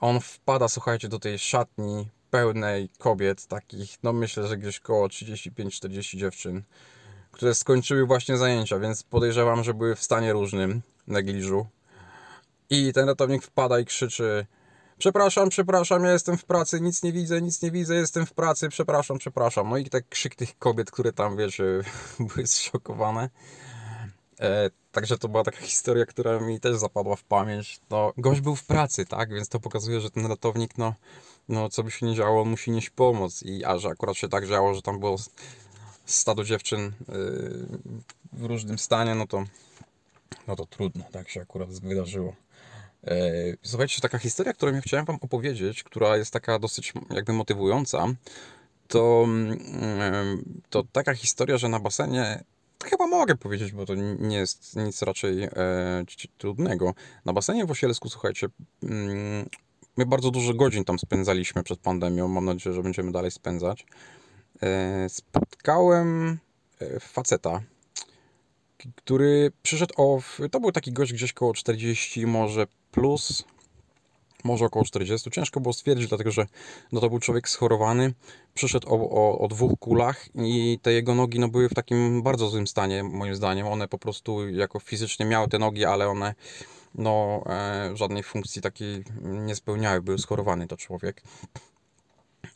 On 0.00 0.20
wpada, 0.20 0.68
słuchajcie, 0.68 1.08
do 1.08 1.18
tej 1.18 1.38
szatni, 1.38 2.08
pełnej 2.30 2.88
kobiet, 2.98 3.46
takich, 3.46 3.96
no 4.02 4.12
myślę, 4.12 4.48
że 4.48 4.56
gdzieś 4.56 4.80
koło 4.80 5.06
35-40 5.06 6.18
dziewczyn, 6.18 6.62
które 7.32 7.54
skończyły 7.54 8.06
właśnie 8.06 8.36
zajęcia, 8.36 8.78
więc 8.78 9.02
podejrzewam, 9.02 9.64
że 9.64 9.74
były 9.74 9.96
w 9.96 10.02
stanie 10.02 10.32
różnym, 10.32 10.82
negliżu. 11.06 11.66
I 12.70 12.92
ten 12.92 13.08
ratownik 13.08 13.42
wpada 13.42 13.80
i 13.80 13.84
krzyczy 13.84 14.46
przepraszam, 14.98 15.48
przepraszam, 15.48 16.04
ja 16.04 16.12
jestem 16.12 16.36
w 16.36 16.44
pracy, 16.44 16.80
nic 16.80 17.02
nie 17.02 17.12
widzę, 17.12 17.42
nic 17.42 17.62
nie 17.62 17.70
widzę, 17.70 17.94
jestem 17.94 18.26
w 18.26 18.32
pracy, 18.32 18.68
przepraszam, 18.68 19.18
przepraszam. 19.18 19.70
No 19.70 19.76
i 19.76 19.84
tak 19.84 20.08
krzyk 20.08 20.34
tych 20.34 20.58
kobiet, 20.58 20.90
które 20.90 21.12
tam, 21.12 21.36
wiecie, 21.36 21.64
były 22.34 22.46
zszokowane. 22.46 23.30
E, 24.40 24.70
także 24.92 25.18
to 25.18 25.28
była 25.28 25.44
taka 25.44 25.60
historia, 25.72 26.06
która 26.06 26.40
mi 26.40 26.60
też 26.60 26.76
zapadła 26.76 27.16
w 27.16 27.24
pamięć. 27.24 27.80
No, 27.90 28.12
gość 28.16 28.40
był 28.40 28.56
w 28.56 28.64
pracy, 28.64 29.06
tak, 29.06 29.34
więc 29.34 29.48
to 29.48 29.60
pokazuje, 29.60 30.00
że 30.00 30.10
ten 30.10 30.26
ratownik, 30.26 30.78
no, 30.78 30.94
no 31.48 31.68
co 31.68 31.82
by 31.82 31.90
się 31.90 32.06
nie 32.06 32.14
działo, 32.14 32.42
on 32.42 32.48
musi 32.48 32.70
nieść 32.70 32.90
pomoc. 32.90 33.42
I 33.42 33.64
a 33.64 33.78
że 33.78 33.88
akurat 33.88 34.16
się 34.16 34.28
tak 34.28 34.48
działo, 34.48 34.74
że 34.74 34.82
tam 34.82 35.00
było 35.00 35.16
stado 36.06 36.44
dziewczyn 36.44 36.82
yy, 36.82 37.66
w 38.32 38.44
różnym 38.44 38.78
stanie, 38.78 39.14
no 39.14 39.26
to, 39.26 39.44
no 40.46 40.56
to 40.56 40.66
trudno, 40.66 41.04
tak 41.12 41.28
się 41.28 41.40
akurat 41.40 41.70
wydarzyło. 41.70 42.32
Yy, 43.02 43.58
słuchajcie, 43.62 44.00
taka 44.00 44.18
historia, 44.18 44.52
którą 44.52 44.72
ja 44.72 44.80
chciałem 44.80 45.06
Wam 45.06 45.18
opowiedzieć, 45.20 45.82
która 45.82 46.16
jest 46.16 46.32
taka 46.32 46.58
dosyć 46.58 46.92
jakby 47.10 47.32
motywująca, 47.32 48.06
to, 48.88 49.26
yy, 49.28 50.44
to 50.70 50.84
taka 50.92 51.14
historia, 51.14 51.58
że 51.58 51.68
na 51.68 51.80
basenie 51.80 52.44
chyba 52.84 53.06
mogę 53.06 53.36
powiedzieć, 53.36 53.72
bo 53.72 53.86
to 53.86 53.94
nie 54.18 54.36
jest 54.36 54.76
nic 54.76 55.02
raczej 55.02 55.42
e, 55.42 55.50
trudnego. 56.38 56.94
Na 57.24 57.32
basenie 57.32 57.66
w 57.66 57.70
Osielsku, 57.70 58.08
słuchajcie, 58.08 58.46
mm, 58.82 59.48
my 59.96 60.06
bardzo 60.06 60.30
dużo 60.30 60.54
godzin 60.54 60.84
tam 60.84 60.98
spędzaliśmy 60.98 61.62
przed 61.62 61.80
pandemią. 61.80 62.28
Mam 62.28 62.44
nadzieję, 62.44 62.74
że 62.74 62.82
będziemy 62.82 63.12
dalej 63.12 63.30
spędzać. 63.30 63.86
E, 64.62 65.08
spotkałem 65.08 66.38
e, 66.80 67.00
faceta, 67.00 67.62
który 68.96 69.52
przyszedł 69.62 69.94
o. 69.96 70.20
To 70.50 70.60
był 70.60 70.72
taki 70.72 70.92
gość 70.92 71.12
gdzieś 71.12 71.32
koło 71.32 71.54
40, 71.54 72.26
może 72.26 72.66
plus, 72.92 73.44
może 74.44 74.64
około 74.64 74.84
40. 74.84 75.30
Ciężko 75.30 75.60
było 75.60 75.72
stwierdzić, 75.72 76.08
dlatego 76.08 76.30
że 76.30 76.46
no 76.92 77.00
to 77.00 77.10
był 77.10 77.18
człowiek 77.18 77.48
schorowany. 77.48 78.14
Przyszedł 78.54 78.88
o, 78.88 79.10
o, 79.10 79.38
o, 79.38 79.48
dwóch 79.48 79.78
kulach 79.78 80.28
i 80.34 80.78
te 80.82 80.92
jego 80.92 81.14
nogi 81.14 81.38
no, 81.38 81.48
były 81.48 81.68
w 81.68 81.74
takim 81.74 82.22
bardzo 82.22 82.48
złym 82.48 82.66
stanie, 82.66 83.02
moim 83.02 83.34
zdaniem. 83.34 83.66
One 83.66 83.88
po 83.88 83.98
prostu 83.98 84.48
jako 84.48 84.80
fizycznie 84.80 85.26
miały 85.26 85.48
te 85.48 85.58
nogi, 85.58 85.84
ale 85.84 86.08
one 86.08 86.34
no, 86.94 87.42
e, 87.46 87.90
żadnej 87.96 88.22
funkcji 88.22 88.62
takiej 88.62 89.04
nie 89.22 89.54
spełniały, 89.54 90.02
był 90.02 90.18
schorowany 90.18 90.66
to 90.66 90.76
człowiek. 90.76 91.22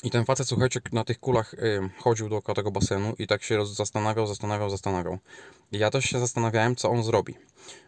I 0.03 0.11
ten 0.11 0.25
facet, 0.25 0.49
słuchajcie, 0.49 0.81
na 0.93 1.05
tych 1.05 1.21
kulach 1.21 1.55
y, 1.55 1.91
chodził 1.99 2.29
dookoła 2.29 2.55
tego 2.55 2.71
basenu 2.71 3.15
i 3.19 3.27
tak 3.27 3.43
się 3.43 3.67
zastanawiał, 3.67 4.27
zastanawiał, 4.27 4.71
zastanawiał. 4.71 5.19
I 5.73 5.79
ja 5.79 5.91
też 5.91 6.05
się 6.05 6.19
zastanawiałem, 6.19 6.77
co 6.77 6.91
on 6.91 7.05
zrobi. 7.05 7.35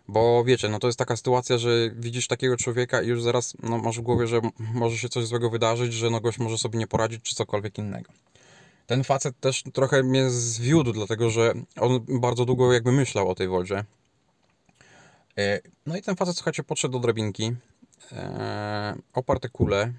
Bo 0.08 0.44
wiecie, 0.44 0.68
no 0.68 0.78
to 0.78 0.86
jest 0.86 0.98
taka 0.98 1.16
sytuacja, 1.16 1.58
że 1.58 1.70
widzisz 1.94 2.26
takiego 2.28 2.56
człowieka 2.56 3.02
i 3.02 3.06
już 3.06 3.22
zaraz 3.22 3.56
no, 3.62 3.78
masz 3.78 3.98
w 3.98 4.02
głowie, 4.02 4.26
że 4.26 4.40
może 4.58 4.98
się 4.98 5.08
coś 5.08 5.26
złego 5.26 5.50
wydarzyć, 5.50 5.92
że 5.92 6.10
no 6.10 6.20
gość 6.20 6.38
może 6.38 6.58
sobie 6.58 6.78
nie 6.78 6.86
poradzić, 6.86 7.22
czy 7.22 7.34
cokolwiek 7.34 7.78
innego. 7.78 8.12
Ten 8.86 9.04
facet 9.04 9.40
też 9.40 9.62
trochę 9.72 10.02
mnie 10.02 10.30
zwiódł, 10.30 10.92
dlatego 10.92 11.30
że 11.30 11.52
on 11.80 12.00
bardzo 12.08 12.44
długo 12.44 12.72
jakby 12.72 12.92
myślał 12.92 13.28
o 13.28 13.34
tej 13.34 13.48
wodzie. 13.48 13.84
E, 15.38 15.60
no 15.86 15.96
i 15.96 16.02
ten 16.02 16.16
facet, 16.16 16.36
słuchajcie, 16.36 16.62
podszedł 16.62 16.92
do 16.92 16.98
drabinki, 16.98 17.52
e, 18.12 18.96
oparł 19.12 19.40
te 19.40 19.48
kule, 19.48 19.92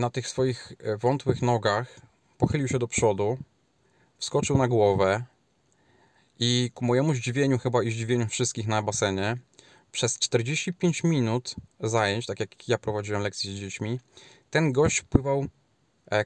na 0.00 0.10
tych 0.10 0.28
swoich 0.28 0.72
e, 0.78 0.96
wątłych 0.96 1.42
nogach 1.42 2.00
pochylił 2.38 2.68
się 2.68 2.78
do 2.78 2.88
przodu, 2.88 3.38
wskoczył 4.18 4.58
na 4.58 4.68
głowę 4.68 5.24
i 6.38 6.70
ku 6.74 6.84
mojemu 6.84 7.14
zdziwieniu, 7.14 7.58
chyba 7.58 7.82
i 7.82 7.90
zdziwieniu 7.90 8.28
wszystkich 8.28 8.66
na 8.66 8.82
basenie, 8.82 9.36
przez 9.92 10.18
45 10.18 11.04
minut 11.04 11.54
zajęć, 11.80 12.26
tak 12.26 12.40
jak 12.40 12.68
ja 12.68 12.78
prowadziłem 12.78 13.22
lekcje 13.22 13.52
z 13.52 13.54
dziećmi, 13.54 14.00
ten 14.50 14.72
gość 14.72 15.02
pływał 15.02 15.46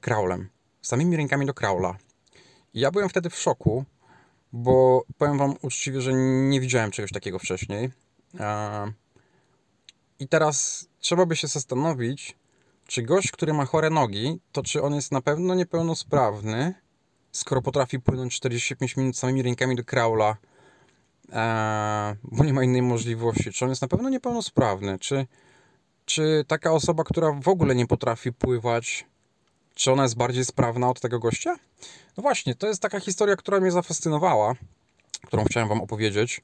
kraulem, 0.00 0.48
samymi 0.82 1.16
rękami 1.16 1.46
do 1.46 1.54
kraula. 1.54 1.96
I 2.74 2.80
ja 2.80 2.90
byłem 2.90 3.08
wtedy 3.08 3.30
w 3.30 3.38
szoku, 3.38 3.84
bo 4.52 5.04
powiem 5.18 5.38
wam 5.38 5.54
uczciwie, 5.62 6.00
że 6.00 6.12
nie 6.48 6.60
widziałem 6.60 6.90
czegoś 6.90 7.12
takiego 7.12 7.38
wcześniej. 7.38 7.90
E, 8.40 8.92
I 10.18 10.28
teraz 10.28 10.88
trzeba 10.98 11.26
by 11.26 11.36
się 11.36 11.46
zastanowić, 11.46 12.36
czy 12.86 13.02
gość, 13.02 13.30
który 13.30 13.52
ma 13.52 13.64
chore 13.64 13.90
nogi, 13.90 14.40
to 14.52 14.62
czy 14.62 14.82
on 14.82 14.94
jest 14.94 15.12
na 15.12 15.20
pewno 15.20 15.54
niepełnosprawny, 15.54 16.74
skoro 17.32 17.62
potrafi 17.62 18.00
płynąć 18.00 18.36
45 18.36 18.96
minut 18.96 19.18
samymi 19.18 19.42
rękami 19.42 19.76
do 19.76 19.84
kraula, 19.84 20.36
e, 21.32 22.16
bo 22.22 22.44
nie 22.44 22.52
ma 22.52 22.64
innej 22.64 22.82
możliwości. 22.82 23.52
Czy 23.52 23.64
on 23.64 23.68
jest 23.68 23.82
na 23.82 23.88
pewno 23.88 24.08
niepełnosprawny? 24.08 24.98
Czy, 24.98 25.26
czy 26.04 26.44
taka 26.48 26.72
osoba, 26.72 27.04
która 27.04 27.32
w 27.32 27.48
ogóle 27.48 27.74
nie 27.74 27.86
potrafi 27.86 28.32
pływać, 28.32 29.06
czy 29.74 29.92
ona 29.92 30.02
jest 30.02 30.16
bardziej 30.16 30.44
sprawna 30.44 30.88
od 30.88 31.00
tego 31.00 31.18
gościa? 31.18 31.56
No 32.16 32.22
właśnie, 32.22 32.54
to 32.54 32.66
jest 32.66 32.82
taka 32.82 33.00
historia, 33.00 33.36
która 33.36 33.60
mnie 33.60 33.70
zafascynowała, 33.70 34.54
którą 35.26 35.44
chciałem 35.44 35.68
wam 35.68 35.80
opowiedzieć. 35.80 36.40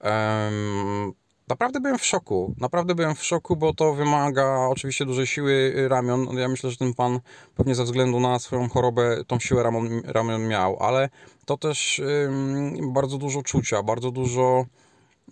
Um, 0.00 1.12
naprawdę 1.48 1.80
byłem 1.80 1.98
w 1.98 2.04
szoku. 2.04 2.54
Naprawdę 2.60 2.94
byłem 2.94 3.14
w 3.14 3.24
szoku, 3.24 3.56
bo 3.56 3.74
to 3.74 3.94
wymaga 3.94 4.58
oczywiście 4.70 5.04
dużej 5.04 5.26
siły 5.26 5.74
ramion. 5.88 6.38
Ja 6.38 6.48
myślę, 6.48 6.70
że 6.70 6.76
ten 6.76 6.94
pan 6.94 7.20
pewnie 7.54 7.74
ze 7.74 7.84
względu 7.84 8.20
na 8.20 8.38
swoją 8.38 8.68
chorobę 8.68 9.24
tą 9.26 9.38
siłę 9.38 9.62
ramion, 9.62 10.02
ramion 10.04 10.48
miał, 10.48 10.76
ale 10.82 11.08
to 11.44 11.56
też 11.56 12.02
um, 12.24 12.92
bardzo 12.92 13.18
dużo 13.18 13.42
czucia, 13.42 13.82
bardzo 13.82 14.10
dużo 14.10 14.66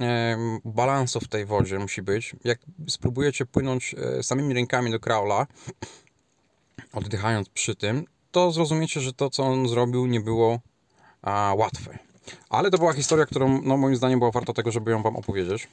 um, 0.00 0.60
balansu 0.64 1.20
w 1.20 1.28
tej 1.28 1.46
wodzie 1.46 1.78
musi 1.78 2.02
być. 2.02 2.36
Jak 2.44 2.58
spróbujecie 2.88 3.46
płynąć 3.46 3.94
e, 3.98 4.22
samymi 4.22 4.54
rękami 4.54 4.90
do 4.90 5.00
kraula, 5.00 5.46
oddychając 6.92 7.48
przy 7.48 7.74
tym, 7.76 8.04
to 8.30 8.50
zrozumiecie, 8.50 9.00
że 9.00 9.12
to, 9.12 9.30
co 9.30 9.42
on 9.42 9.68
zrobił, 9.68 10.06
nie 10.06 10.20
było 10.20 10.60
a, 11.22 11.54
łatwe. 11.56 11.98
Ale 12.50 12.70
to 12.70 12.78
była 12.78 12.92
historia, 12.92 13.26
którą 13.26 13.62
no, 13.62 13.76
moim 13.76 13.96
zdaniem 13.96 14.18
była 14.18 14.30
warta 14.30 14.52
tego, 14.52 14.70
żeby 14.70 14.90
ją 14.90 15.02
wam 15.02 15.16
opowiedzieć. 15.16 15.68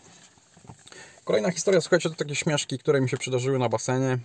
Kolejna 1.24 1.52
historia, 1.52 1.82
słuchajcie, 1.82 2.10
to 2.10 2.16
takie 2.16 2.36
śmieszki, 2.36 2.80
które 2.80 3.02
mi 3.02 3.10
się 3.10 3.18
przydarzyły 3.18 3.60
na 3.60 3.70
basenie. 3.70 4.18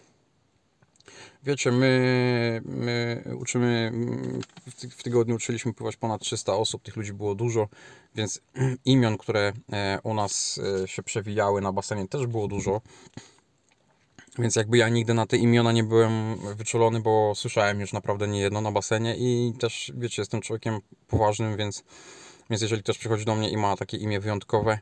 Wiecie, 1.43 1.73
my, 1.73 2.63
my 2.65 3.25
uczymy, 3.41 3.93
w 4.97 5.03
tygodniu 5.03 5.35
uczyliśmy 5.35 5.75
pływać 5.75 5.97
ponad 5.97 6.21
300 6.21 6.55
osób, 6.55 6.83
tych 6.83 6.97
ludzi 6.97 7.13
było 7.13 7.35
dużo, 7.35 7.69
więc 8.15 8.41
imion, 8.85 9.19
które 9.19 9.53
e, 9.73 9.99
u 10.03 10.15
nas 10.15 10.61
e, 10.85 10.89
się 10.89 11.03
przewijały 11.03 11.61
na 11.61 11.73
basenie 11.73 12.09
też 12.09 12.27
było 12.27 12.49
dużo. 12.49 12.81
Więc 14.39 14.57
jakby 14.57 14.79
ja 14.79 14.89
nigdy 14.89 15.15
na 15.15 15.27
te 15.27 15.37
imiona 15.37 15.73
nie 15.73 15.85
byłem 15.85 16.37
wyczulony, 16.57 17.01
bo 17.01 17.33
słyszałem 17.35 17.81
już 17.81 17.93
naprawdę 17.93 18.29
nie 18.29 18.41
jedno 18.41 18.61
na 18.61 18.73
basenie 18.73 19.17
i 19.19 19.53
też, 19.59 19.93
wiecie, 19.95 20.23
jestem 20.23 20.41
człowiekiem 20.41 20.81
poważnym, 21.09 21.57
więc, 21.57 21.85
więc 22.51 22.63
jeżeli 22.63 22.83
ktoś 22.83 22.99
przychodzi 22.99 23.25
do 23.25 23.35
mnie 23.35 23.51
i 23.51 23.57
ma 23.57 23.77
takie 23.77 23.97
imię 23.97 24.21
wyjątkowe, 24.21 24.79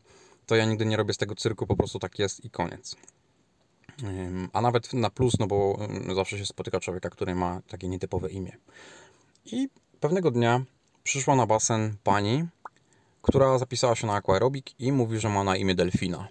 to 0.47 0.57
ja 0.57 0.65
nigdy 0.65 0.87
nie 0.87 0.97
robię 0.97 1.15
z 1.15 1.17
tego 1.19 1.35
cyrku, 1.35 1.67
po 1.67 1.77
prostu 1.77 1.99
tak 1.99 2.19
jest 2.19 2.45
i 2.45 2.51
koniec. 2.51 2.97
A 4.53 4.61
nawet 4.61 4.93
na 4.93 5.11
plus, 5.11 5.39
no 5.39 5.47
bo 5.47 5.79
zawsze 6.15 6.39
się 6.39 6.47
spotyka 6.47 6.81
człowieka, 6.81 7.11
który 7.11 7.35
ma 7.35 7.61
takie 7.69 7.89
nietypowe 7.89 8.31
imię. 8.31 8.57
I 9.45 9.69
pewnego 10.01 10.31
dnia 10.31 10.65
przyszła 11.03 11.37
na 11.37 11.47
basen 11.47 11.97
pani, 12.05 12.47
która 13.23 13.59
zapisała 13.59 13.95
się 13.95 14.07
na 14.07 14.15
aquaerobik 14.15 14.81
i 14.81 14.93
mówi, 14.93 15.19
że 15.19 15.29
ma 15.29 15.45
na 15.45 15.57
imię 15.57 15.75
Delfina. 15.75 16.29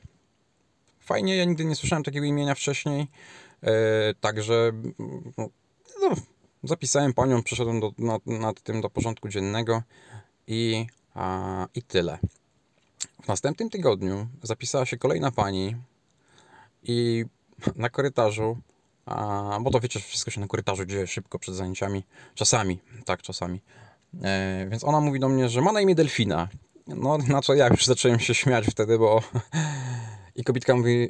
Fajnie, 0.99 1.37
ja 1.37 1.45
nigdy 1.45 1.65
nie 1.65 1.75
słyszałem 1.75 2.03
takiego 2.03 2.25
imienia 2.25 2.55
wcześniej, 2.55 3.07
e, 3.63 4.13
także 4.13 4.71
no, 5.37 5.49
no, 6.01 6.15
zapisałem 6.63 7.13
panią, 7.13 7.43
przeszedłem 7.43 7.79
do, 7.79 7.91
nad, 7.97 8.27
nad, 8.27 8.61
tym 8.61 8.81
do 8.81 8.89
porządku 8.89 9.29
dziennego 9.29 9.83
i, 10.47 10.87
a, 11.13 11.67
i 11.75 11.81
tyle. 11.81 12.19
W 13.23 13.27
następnym 13.27 13.69
tygodniu 13.69 14.27
zapisała 14.43 14.85
się 14.85 14.97
kolejna 14.97 15.31
pani 15.31 15.75
i 16.83 17.25
na 17.75 17.89
korytarzu, 17.89 18.57
bo 19.61 19.71
to 19.71 19.79
wiecie, 19.79 19.99
wszystko 19.99 20.31
się 20.31 20.41
na 20.41 20.47
korytarzu 20.47 20.85
dzieje 20.85 21.07
szybko 21.07 21.39
przed 21.39 21.55
zajęciami, 21.55 22.03
czasami, 22.35 22.79
tak, 23.05 23.21
czasami. 23.21 23.61
E, 24.23 24.67
więc 24.69 24.83
ona 24.83 24.99
mówi 24.99 25.19
do 25.19 25.29
mnie, 25.29 25.49
że 25.49 25.61
ma 25.61 25.71
na 25.71 25.81
imię 25.81 25.95
Delfina. 25.95 26.47
No, 26.87 27.17
na 27.17 27.41
co 27.41 27.53
ja 27.53 27.67
już 27.67 27.85
zacząłem 27.85 28.19
się 28.19 28.35
śmiać 28.35 28.65
wtedy, 28.65 28.97
bo 28.97 29.21
i 30.35 30.43
kobitka 30.43 30.75
mówi, 30.75 31.09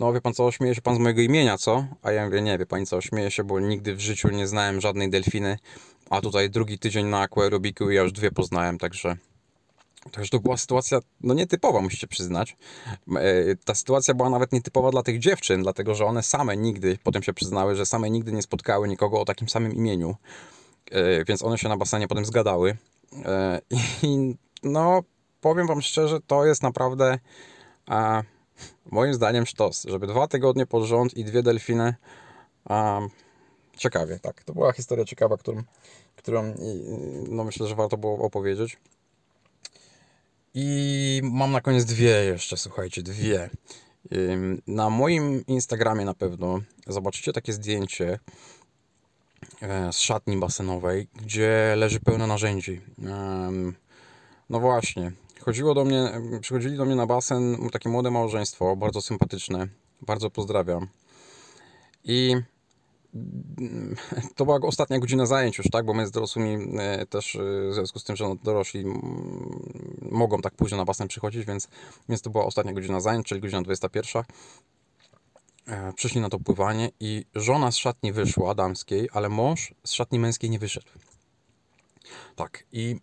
no 0.00 0.12
wie 0.12 0.20
pan 0.20 0.34
co, 0.34 0.52
śmieje 0.52 0.74
się 0.74 0.82
pan 0.82 0.96
z 0.96 0.98
mojego 0.98 1.20
imienia, 1.20 1.58
co? 1.58 1.86
A 2.02 2.12
ja 2.12 2.24
mówię, 2.24 2.42
nie, 2.42 2.58
wie 2.58 2.66
pani 2.66 2.86
co, 2.86 3.00
śmieję 3.00 3.30
się, 3.30 3.44
bo 3.44 3.60
nigdy 3.60 3.94
w 3.94 4.00
życiu 4.00 4.28
nie 4.28 4.46
znałem 4.46 4.80
żadnej 4.80 5.10
delfiny, 5.10 5.58
a 6.10 6.20
tutaj 6.20 6.50
drugi 6.50 6.78
tydzień 6.78 7.06
na 7.06 7.20
aquaerobiku 7.20 7.90
i 7.90 7.94
ja 7.94 8.02
już 8.02 8.12
dwie 8.12 8.30
poznałem, 8.30 8.78
także... 8.78 9.16
Także 10.12 10.30
to 10.30 10.40
była 10.40 10.56
sytuacja, 10.56 10.98
no 11.20 11.34
nietypowa, 11.34 11.80
musicie 11.80 12.06
przyznać. 12.06 12.56
E, 13.16 13.56
ta 13.64 13.74
sytuacja 13.74 14.14
była 14.14 14.30
nawet 14.30 14.52
nietypowa 14.52 14.90
dla 14.90 15.02
tych 15.02 15.18
dziewczyn, 15.18 15.62
dlatego 15.62 15.94
że 15.94 16.04
one 16.04 16.22
same 16.22 16.56
nigdy, 16.56 16.98
potem 17.02 17.22
się 17.22 17.32
przyznały, 17.32 17.76
że 17.76 17.86
same 17.86 18.10
nigdy 18.10 18.32
nie 18.32 18.42
spotkały 18.42 18.88
nikogo 18.88 19.20
o 19.20 19.24
takim 19.24 19.48
samym 19.48 19.74
imieniu. 19.74 20.16
E, 20.90 21.24
więc 21.24 21.42
one 21.42 21.58
się 21.58 21.68
na 21.68 21.76
basenie 21.76 22.08
potem 22.08 22.24
zgadały. 22.24 22.76
E, 23.24 23.60
I 24.02 24.34
no, 24.62 25.02
powiem 25.40 25.66
wam 25.66 25.82
szczerze, 25.82 26.20
to 26.26 26.46
jest 26.46 26.62
naprawdę 26.62 27.18
moim 28.90 29.14
zdaniem 29.14 29.46
sztos, 29.46 29.84
żeby 29.88 30.06
dwa 30.06 30.28
tygodnie 30.28 30.66
pod 30.66 30.84
rząd 30.84 31.16
i 31.16 31.24
dwie 31.24 31.42
delfiny. 31.42 31.94
Ciekawie, 33.76 34.18
tak. 34.18 34.44
To 34.44 34.52
była 34.52 34.72
historia 34.72 35.04
ciekawa, 35.04 35.36
którą, 35.36 35.62
którą 36.16 36.54
no 37.28 37.44
myślę, 37.44 37.66
że 37.66 37.74
warto 37.74 37.96
było 37.96 38.18
opowiedzieć. 38.18 38.78
I 40.58 41.20
mam 41.24 41.52
na 41.52 41.60
koniec 41.60 41.84
dwie 41.84 42.24
jeszcze, 42.24 42.56
słuchajcie, 42.56 43.02
dwie. 43.02 43.50
Na 44.66 44.90
moim 44.90 45.46
Instagramie 45.46 46.04
na 46.04 46.14
pewno 46.14 46.60
zobaczycie 46.86 47.32
takie 47.32 47.52
zdjęcie 47.52 48.18
e, 49.62 49.92
z 49.92 49.98
szatni 49.98 50.36
basenowej, 50.36 51.08
gdzie 51.14 51.74
leży 51.76 52.00
pełno 52.00 52.26
narzędzi. 52.26 52.80
No 54.50 54.60
właśnie, 54.60 55.12
Chodziło 55.46 55.74
do 55.74 55.84
mnie, 55.84 56.20
przychodzili 56.40 56.76
do 56.76 56.84
mnie 56.84 56.94
na 56.94 57.06
basen 57.06 57.56
takie 57.72 57.88
młode 57.88 58.10
małżeństwo, 58.10 58.76
bardzo 58.76 59.00
sympatyczne, 59.00 59.68
bardzo 60.02 60.30
pozdrawiam. 60.30 60.86
I 62.04 62.36
to 64.34 64.44
była 64.44 64.58
ostatnia 64.62 64.98
godzina 64.98 65.26
zajęć 65.26 65.58
już, 65.58 65.66
tak, 65.72 65.84
bo 65.84 65.94
my 65.94 66.06
z 66.06 66.10
dorosłymi 66.10 66.78
e, 66.78 67.06
też 67.06 67.36
e, 67.36 67.38
w 67.70 67.74
związku 67.74 67.98
z 67.98 68.04
tym, 68.04 68.16
że 68.16 68.34
dorośli 68.44 68.84
mogą 70.02 70.40
tak 70.40 70.54
późno 70.54 70.76
na 70.76 70.84
basen 70.84 71.08
przychodzić, 71.08 71.44
więc, 71.44 71.68
więc 72.08 72.22
to 72.22 72.30
była 72.30 72.44
ostatnia 72.44 72.72
godzina 72.72 73.00
zajęć, 73.00 73.26
czyli 73.26 73.40
godzina 73.40 73.62
21. 73.62 74.22
E, 75.66 75.92
przyszli 75.92 76.20
na 76.20 76.28
to 76.28 76.38
pływanie 76.38 76.90
i 77.00 77.24
żona 77.34 77.70
z 77.70 77.76
szatni 77.76 78.12
wyszła 78.12 78.54
damskiej, 78.54 79.08
ale 79.12 79.28
mąż 79.28 79.74
z 79.84 79.92
szatni 79.92 80.18
męskiej 80.18 80.50
nie 80.50 80.58
wyszedł. 80.58 80.86
Tak, 82.36 82.64
i 82.72 82.96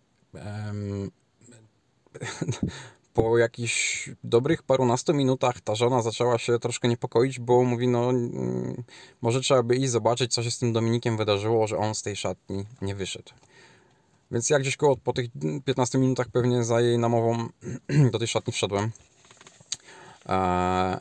po 3.14 3.38
jakichś 3.38 4.10
dobrych 4.24 4.62
parunastu 4.62 5.14
minutach 5.14 5.60
ta 5.60 5.74
żona 5.74 6.02
zaczęła 6.02 6.38
się 6.38 6.58
troszkę 6.58 6.88
niepokoić, 6.88 7.40
bo 7.40 7.64
mówi, 7.64 7.88
no 7.88 8.10
mm, 8.10 8.84
może 9.22 9.40
trzeba 9.40 9.62
by 9.62 9.76
iść 9.76 9.90
zobaczyć, 9.90 10.34
co 10.34 10.42
się 10.42 10.50
z 10.50 10.58
tym 10.58 10.72
Dominikiem 10.72 11.16
wydarzyło, 11.16 11.66
że 11.66 11.76
on 11.76 11.94
z 11.94 12.02
tej 12.02 12.16
szatni 12.16 12.64
nie 12.82 12.94
wyszedł. 12.94 13.32
Więc 14.30 14.50
ja 14.50 14.58
gdzieś 14.58 14.76
koło 14.76 14.96
po 14.96 15.12
tych 15.12 15.26
15 15.64 15.98
minutach 15.98 16.28
pewnie 16.28 16.64
za 16.64 16.80
jej 16.80 16.98
namową 16.98 17.48
do 18.12 18.18
tej 18.18 18.28
szatni 18.28 18.52
wszedłem. 18.52 18.90
Eee, 20.26 20.96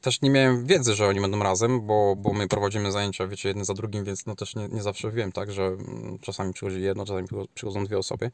też 0.00 0.20
nie 0.22 0.30
miałem 0.30 0.66
wiedzy, 0.66 0.94
że 0.94 1.06
oni 1.06 1.20
będą 1.20 1.38
razem, 1.38 1.86
bo, 1.86 2.16
bo 2.16 2.32
my 2.32 2.48
prowadzimy 2.48 2.92
zajęcia, 2.92 3.26
wiecie, 3.26 3.48
jedne 3.48 3.64
za 3.64 3.74
drugim, 3.74 4.04
więc 4.04 4.26
no 4.26 4.36
też 4.36 4.56
nie, 4.56 4.68
nie 4.68 4.82
zawsze 4.82 5.10
wiem, 5.10 5.32
tak, 5.32 5.52
że 5.52 5.66
mm, 5.66 6.18
czasami 6.18 6.52
przychodzi 6.52 6.82
jedno, 6.82 7.04
czasami 7.06 7.28
przychodzą 7.54 7.84
dwie 7.84 7.98
osoby 7.98 8.30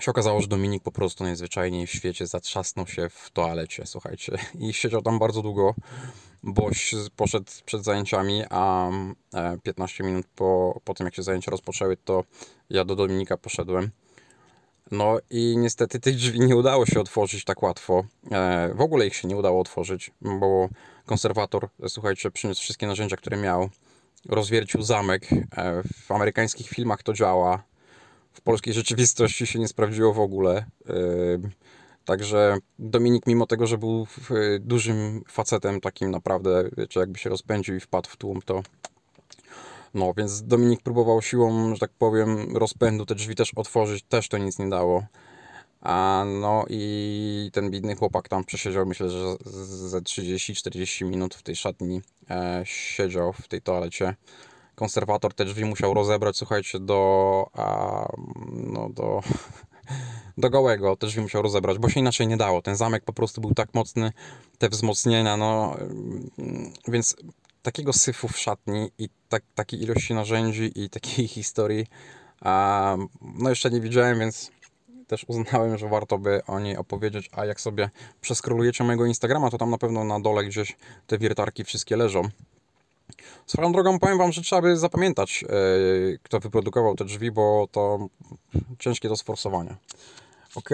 się 0.00 0.10
okazało, 0.10 0.40
że 0.40 0.46
Dominik 0.46 0.82
po 0.82 0.92
prostu 0.92 1.24
najzwyczajniej 1.24 1.86
w 1.86 1.90
świecie 1.90 2.26
zatrzasnął 2.26 2.86
się 2.86 3.08
w 3.08 3.30
toalecie, 3.30 3.86
słuchajcie. 3.86 4.38
I 4.58 4.72
siedział 4.72 5.02
tam 5.02 5.18
bardzo 5.18 5.42
długo, 5.42 5.74
bo 6.42 6.70
poszedł 7.16 7.52
przed 7.64 7.84
zajęciami, 7.84 8.42
a 8.50 8.90
15 9.62 10.04
e, 10.04 10.06
minut 10.06 10.26
po, 10.36 10.80
po 10.84 10.94
tym, 10.94 11.06
jak 11.06 11.14
się 11.14 11.22
zajęcia 11.22 11.50
rozpoczęły, 11.50 11.96
to 11.96 12.24
ja 12.70 12.84
do 12.84 12.96
Dominika 12.96 13.36
poszedłem. 13.36 13.90
No 14.90 15.18
i 15.30 15.56
niestety 15.58 16.00
tych 16.00 16.16
drzwi 16.16 16.40
nie 16.40 16.56
udało 16.56 16.86
się 16.86 17.00
otworzyć 17.00 17.44
tak 17.44 17.62
łatwo. 17.62 18.04
E, 18.30 18.70
w 18.74 18.80
ogóle 18.80 19.06
ich 19.06 19.14
się 19.14 19.28
nie 19.28 19.36
udało 19.36 19.60
otworzyć, 19.60 20.10
bo 20.22 20.68
konserwator, 21.06 21.68
słuchajcie, 21.88 22.30
przyniósł 22.30 22.62
wszystkie 22.62 22.86
narzędzia, 22.86 23.16
które 23.16 23.36
miał. 23.36 23.70
Rozwiercił 24.28 24.82
zamek. 24.82 25.32
E, 25.32 25.82
w 25.82 26.10
amerykańskich 26.10 26.68
filmach 26.68 27.02
to 27.02 27.12
działa 27.12 27.62
w 28.36 28.40
polskiej 28.40 28.74
rzeczywistości 28.74 29.46
się 29.46 29.58
nie 29.58 29.68
sprawdziło 29.68 30.12
w 30.12 30.20
ogóle. 30.20 30.64
Także 32.04 32.58
Dominik, 32.78 33.26
mimo 33.26 33.46
tego, 33.46 33.66
że 33.66 33.78
był 33.78 34.06
dużym 34.60 35.22
facetem, 35.28 35.80
takim 35.80 36.10
naprawdę, 36.10 36.70
wiecie, 36.76 37.00
jakby 37.00 37.18
się 37.18 37.30
rozpędził 37.30 37.74
i 37.74 37.80
wpadł 37.80 38.08
w 38.10 38.16
tłum, 38.16 38.42
to 38.42 38.62
No, 39.94 40.14
więc 40.16 40.42
Dominik 40.42 40.82
próbował 40.82 41.22
siłą, 41.22 41.74
że 41.74 41.80
tak 41.80 41.90
powiem, 41.98 42.56
rozpędu 42.56 43.06
te 43.06 43.14
drzwi 43.14 43.34
też 43.34 43.52
otworzyć, 43.56 44.04
też 44.08 44.28
to 44.28 44.38
nic 44.38 44.58
nie 44.58 44.68
dało. 44.68 45.06
A 45.80 46.24
no 46.40 46.64
i 46.68 47.50
ten 47.52 47.70
biedny 47.70 47.96
chłopak 47.96 48.28
tam 48.28 48.44
przesiedział, 48.44 48.86
myślę, 48.86 49.10
że 49.10 49.36
ze 49.88 50.00
30-40 50.00 51.04
minut 51.04 51.34
w 51.34 51.42
tej 51.42 51.56
szatni 51.56 52.00
e, 52.30 52.62
siedział 52.64 53.32
w 53.32 53.48
tej 53.48 53.62
toalecie. 53.62 54.14
Konserwator 54.76 55.34
te 55.34 55.44
drzwi 55.44 55.64
musiał 55.64 55.94
rozebrać, 55.94 56.36
słuchajcie, 56.36 56.80
do, 56.80 57.50
a, 57.52 58.08
no, 58.52 58.88
do, 58.90 59.20
do 60.38 60.50
gołego. 60.50 60.96
Te 60.96 61.06
drzwi 61.06 61.20
musiał 61.20 61.42
rozebrać, 61.42 61.78
bo 61.78 61.88
się 61.88 62.00
inaczej 62.00 62.26
nie 62.26 62.36
dało. 62.36 62.62
Ten 62.62 62.76
zamek 62.76 63.04
po 63.04 63.12
prostu 63.12 63.40
był 63.40 63.54
tak 63.54 63.74
mocny, 63.74 64.12
te 64.58 64.68
wzmocnienia, 64.68 65.36
no 65.36 65.76
więc 66.88 67.16
takiego 67.62 67.92
syfu 67.92 68.28
w 68.28 68.38
szatni 68.38 68.90
i 68.98 69.08
tak, 69.28 69.42
takiej 69.54 69.82
ilości 69.82 70.14
narzędzi 70.14 70.72
i 70.74 70.90
takiej 70.90 71.28
historii 71.38 71.86
a, 72.40 72.96
no 73.22 73.50
jeszcze 73.50 73.70
nie 73.70 73.80
widziałem, 73.80 74.18
więc 74.18 74.50
też 75.06 75.24
uznałem, 75.28 75.78
że 75.78 75.88
warto 75.88 76.18
by 76.18 76.44
o 76.46 76.60
niej 76.60 76.76
opowiedzieć, 76.76 77.30
a 77.32 77.44
jak 77.44 77.60
sobie 77.60 77.90
przeskrolujecie 78.20 78.84
mojego 78.84 79.06
Instagrama, 79.06 79.50
to 79.50 79.58
tam 79.58 79.70
na 79.70 79.78
pewno 79.78 80.04
na 80.04 80.20
dole 80.20 80.44
gdzieś 80.44 80.76
te 81.06 81.18
wiertarki 81.18 81.64
wszystkie 81.64 81.96
leżą. 81.96 82.22
Swoją 83.46 83.72
drogą 83.72 83.98
powiem 83.98 84.18
wam, 84.18 84.32
że 84.32 84.42
trzeba 84.42 84.62
by 84.62 84.76
zapamiętać, 84.76 85.42
yy, 85.42 86.18
kto 86.22 86.40
wyprodukował 86.40 86.94
te 86.94 87.04
drzwi, 87.04 87.30
bo 87.30 87.68
to 87.72 88.08
ciężkie 88.78 89.08
do 89.08 89.16
sforsowania. 89.16 89.76
Ok, 90.54 90.70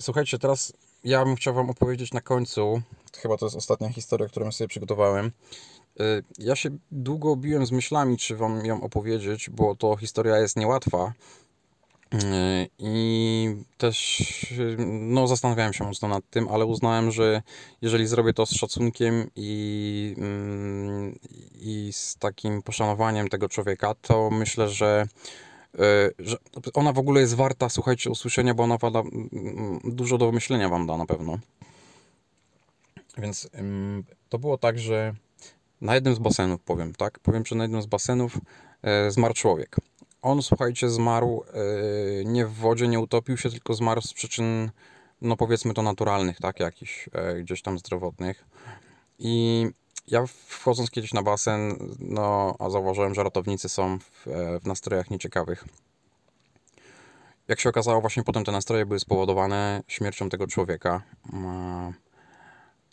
słuchajcie, 0.00 0.38
teraz 0.38 0.72
ja 1.04 1.24
bym 1.24 1.36
chciał 1.36 1.54
wam 1.54 1.70
opowiedzieć 1.70 2.12
na 2.12 2.20
końcu, 2.20 2.82
chyba 3.16 3.36
to 3.36 3.46
jest 3.46 3.56
ostatnia 3.56 3.92
historia, 3.92 4.28
którą 4.28 4.52
sobie 4.52 4.68
przygotowałem. 4.68 5.32
Yy, 5.98 6.24
ja 6.38 6.56
się 6.56 6.70
długo 6.90 7.36
biłem 7.36 7.66
z 7.66 7.72
myślami, 7.72 8.16
czy 8.16 8.36
wam 8.36 8.66
ją 8.66 8.80
opowiedzieć, 8.80 9.50
bo 9.50 9.76
to 9.76 9.96
historia 9.96 10.38
jest 10.38 10.56
niełatwa. 10.56 11.12
I 12.78 13.56
też 13.78 14.26
no, 14.88 15.26
zastanawiałem 15.26 15.72
się 15.72 15.84
mocno 15.84 16.08
nad 16.08 16.30
tym, 16.30 16.48
ale 16.48 16.66
uznałem, 16.66 17.10
że 17.10 17.42
jeżeli 17.82 18.06
zrobię 18.06 18.32
to 18.32 18.46
z 18.46 18.50
szacunkiem 18.50 19.30
i, 19.36 20.14
mm, 20.18 21.18
i 21.54 21.90
z 21.92 22.16
takim 22.16 22.62
poszanowaniem 22.62 23.28
tego 23.28 23.48
człowieka, 23.48 23.94
to 23.94 24.30
myślę, 24.30 24.68
że, 24.68 25.06
e, 25.78 26.10
że 26.18 26.36
ona 26.74 26.92
w 26.92 26.98
ogóle 26.98 27.20
jest 27.20 27.34
warta, 27.34 27.68
słuchajcie, 27.68 28.10
usłyszenia, 28.10 28.54
bo 28.54 28.62
ona 28.62 28.78
wada, 28.78 29.02
dużo 29.84 30.18
do 30.18 30.32
myślenia 30.32 30.68
wam 30.68 30.86
da 30.86 30.96
na 30.96 31.06
pewno. 31.06 31.38
Więc 33.18 33.50
to 34.28 34.38
było 34.38 34.58
tak, 34.58 34.78
że 34.78 35.14
na 35.80 35.94
jednym 35.94 36.14
z 36.14 36.18
basenów 36.18 36.60
powiem, 36.60 36.94
tak? 36.94 37.18
Powiem, 37.18 37.46
że 37.46 37.56
na 37.56 37.64
jednym 37.64 37.82
z 37.82 37.86
basenów 37.86 38.38
e, 38.82 39.10
zmarł 39.10 39.34
człowiek. 39.34 39.76
On, 40.26 40.42
słuchajcie, 40.42 40.90
zmarł 40.90 41.44
yy, 41.54 42.24
nie 42.24 42.46
w 42.46 42.54
wodzie, 42.54 42.88
nie 42.88 43.00
utopił 43.00 43.36
się, 43.36 43.50
tylko 43.50 43.74
zmarł 43.74 44.00
z 44.00 44.14
przyczyn, 44.14 44.70
no 45.22 45.36
powiedzmy 45.36 45.74
to 45.74 45.82
naturalnych, 45.82 46.40
tak, 46.40 46.60
jakichś 46.60 47.08
yy, 47.14 47.42
gdzieś 47.42 47.62
tam 47.62 47.78
zdrowotnych. 47.78 48.44
I 49.18 49.66
ja 50.08 50.24
wchodząc 50.46 50.90
kiedyś 50.90 51.14
na 51.14 51.22
basen, 51.22 51.78
no, 51.98 52.54
a 52.58 52.70
zauważyłem, 52.70 53.14
że 53.14 53.22
ratownicy 53.22 53.68
są 53.68 53.98
w, 53.98 54.28
e, 54.28 54.60
w 54.60 54.66
nastrojach 54.66 55.10
nieciekawych. 55.10 55.64
Jak 57.48 57.60
się 57.60 57.68
okazało, 57.68 58.00
właśnie 58.00 58.22
potem 58.22 58.44
te 58.44 58.52
nastroje 58.52 58.86
były 58.86 59.00
spowodowane 59.00 59.82
śmiercią 59.88 60.28
tego 60.28 60.46
człowieka. 60.46 61.02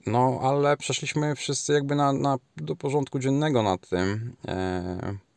No, 0.05 0.39
ale 0.41 0.77
przeszliśmy 0.77 1.35
wszyscy 1.35 1.73
jakby 1.73 1.95
na, 1.95 2.13
na, 2.13 2.37
do 2.57 2.75
porządku 2.75 3.19
dziennego 3.19 3.63
nad 3.63 3.89
tym. 3.89 4.35
E, 4.47 5.32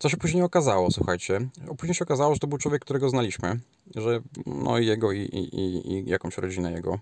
co 0.00 0.08
się 0.08 0.16
później 0.16 0.42
okazało, 0.42 0.90
słuchajcie? 0.90 1.48
Później 1.78 1.94
się 1.94 2.04
okazało, 2.04 2.34
że 2.34 2.40
to 2.40 2.46
był 2.46 2.58
człowiek, 2.58 2.82
którego 2.82 3.10
znaliśmy, 3.10 3.60
że 3.96 4.20
no 4.46 4.78
i 4.78 4.86
jego, 4.86 5.12
i, 5.12 5.20
i, 5.20 5.92
i 5.92 6.10
jakąś 6.10 6.38
rodzinę 6.38 6.72
jego. 6.72 6.98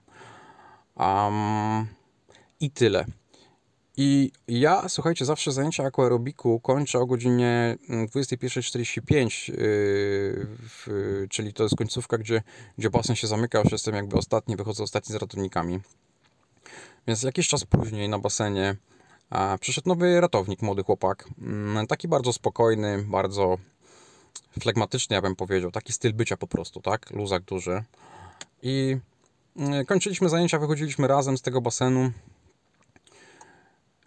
Um, 0.97 1.87
I 2.61 2.71
tyle. 2.71 3.05
I 3.97 4.33
ja, 4.49 4.88
słuchajcie, 4.88 5.25
zawsze 5.25 5.53
zajęcia 5.53 5.85
aquarobiku 5.85 6.61
kończę 6.61 6.99
o 6.99 7.07
godzinie 7.07 7.77
21.45, 7.88 9.53
yy, 10.88 11.29
czyli 11.29 11.53
to 11.53 11.62
jest 11.62 11.77
końcówka, 11.77 12.18
gdzie, 12.18 12.42
gdzie 12.79 12.90
basen 12.90 13.16
się 13.16 13.27
zamyka, 13.27 13.59
już 13.59 13.73
jestem 13.73 13.94
jakby 13.94 14.16
ostatni, 14.16 14.57
wychodzę 14.57 14.83
ostatni 14.83 15.12
z 15.12 15.16
ratownikami. 15.16 15.81
Więc 17.07 17.23
jakiś 17.23 17.49
czas 17.49 17.64
później 17.64 18.09
na 18.09 18.18
basenie 18.18 18.77
Przyszedł 19.61 19.88
nowy 19.88 20.21
ratownik, 20.21 20.62
młody 20.62 20.83
chłopak. 20.83 21.29
Mm, 21.38 21.87
taki 21.87 22.09
bardzo 22.09 22.33
spokojny, 22.33 23.05
bardzo 23.07 23.59
flegmatyczny, 24.61 25.17
ja 25.17 25.23
bym 25.23 25.37
powiedział. 25.37 25.71
Taki 25.71 25.93
styl 25.93 26.14
bycia 26.14 26.37
po 26.37 26.47
prostu, 26.47 26.81
tak? 26.81 27.11
Luzak 27.11 27.43
duży. 27.43 27.85
I 28.62 28.97
mm, 29.57 29.87
kończyliśmy 29.87 30.29
zajęcia, 30.29 30.59
wychodziliśmy 30.59 31.09
razem 31.09 31.38
z 31.38 31.43
tego 31.43 31.61
basenu. 31.61 32.11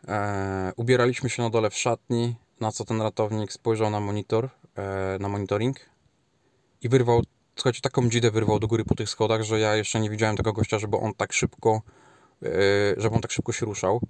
E, 0.07 0.73
ubieraliśmy 0.75 1.29
się 1.29 1.43
na 1.43 1.49
dole 1.49 1.69
w 1.69 1.77
szatni, 1.77 2.35
na 2.59 2.71
co 2.71 2.85
ten 2.85 3.01
ratownik 3.01 3.53
spojrzał 3.53 3.89
na 3.89 3.99
monitor, 3.99 4.49
e, 4.75 5.17
na 5.19 5.29
monitoring 5.29 5.77
i 6.81 6.89
wyrwał, 6.89 7.21
słuchajcie, 7.55 7.81
taką 7.81 8.09
dzidę 8.09 8.31
wyrwał 8.31 8.59
do 8.59 8.67
góry 8.67 8.85
po 8.85 8.95
tych 8.95 9.09
schodach, 9.09 9.43
że 9.43 9.59
ja 9.59 9.75
jeszcze 9.75 9.99
nie 9.99 10.09
widziałem 10.09 10.37
tego 10.37 10.53
gościa, 10.53 10.79
żeby 10.79 10.97
on 10.97 11.13
tak 11.13 11.33
szybko, 11.33 11.81
e, 12.43 12.49
żeby 12.97 13.15
on 13.15 13.21
tak 13.21 13.31
szybko 13.31 13.51
się 13.51 13.65
ruszał. 13.65 14.01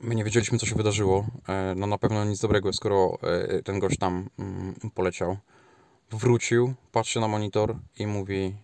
My 0.00 0.14
nie 0.14 0.24
wiedzieliśmy, 0.24 0.58
co 0.58 0.66
się 0.66 0.74
wydarzyło. 0.74 1.26
E, 1.48 1.74
no 1.76 1.86
na 1.86 1.98
pewno 1.98 2.24
nic 2.24 2.40
dobrego, 2.40 2.72
skoro 2.72 3.18
e, 3.22 3.62
ten 3.62 3.78
gość 3.78 3.98
tam 3.98 4.28
mm, 4.38 4.74
poleciał. 4.94 5.36
Wrócił, 6.10 6.74
patrzy 6.92 7.20
na 7.20 7.28
monitor 7.28 7.76
i 7.98 8.06
mówi, 8.06 8.54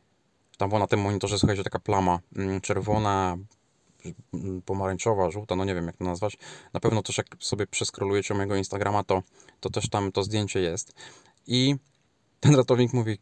tam 0.58 0.68
była 0.68 0.78
na 0.78 0.86
tym 0.86 1.00
monitorze, 1.00 1.38
słuchajcie, 1.38 1.64
taka 1.64 1.78
plama 1.78 2.18
mm, 2.36 2.60
czerwona, 2.60 3.36
mm, 4.34 4.62
pomarańczowa, 4.62 5.30
żółta, 5.30 5.56
no 5.56 5.64
nie 5.64 5.74
wiem 5.74 5.86
jak 5.86 5.96
to 5.96 6.04
nazwać. 6.04 6.38
Na 6.72 6.80
pewno 6.80 7.02
też 7.02 7.18
jak 7.18 7.26
sobie 7.38 7.66
przeskrolujecie 7.66 8.34
mojego 8.34 8.56
Instagrama, 8.56 9.04
to, 9.04 9.22
to 9.60 9.70
też 9.70 9.88
tam 9.88 10.12
to 10.12 10.22
zdjęcie 10.22 10.60
jest. 10.60 10.94
I 11.46 11.76
ten 12.40 12.54
ratownik 12.54 12.92
mówi, 12.92 13.18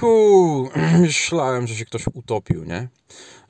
Kuu, 0.00 0.70
myślałem, 1.00 1.66
że 1.66 1.74
się 1.74 1.84
ktoś 1.84 2.06
utopił, 2.14 2.64
nie? 2.64 2.88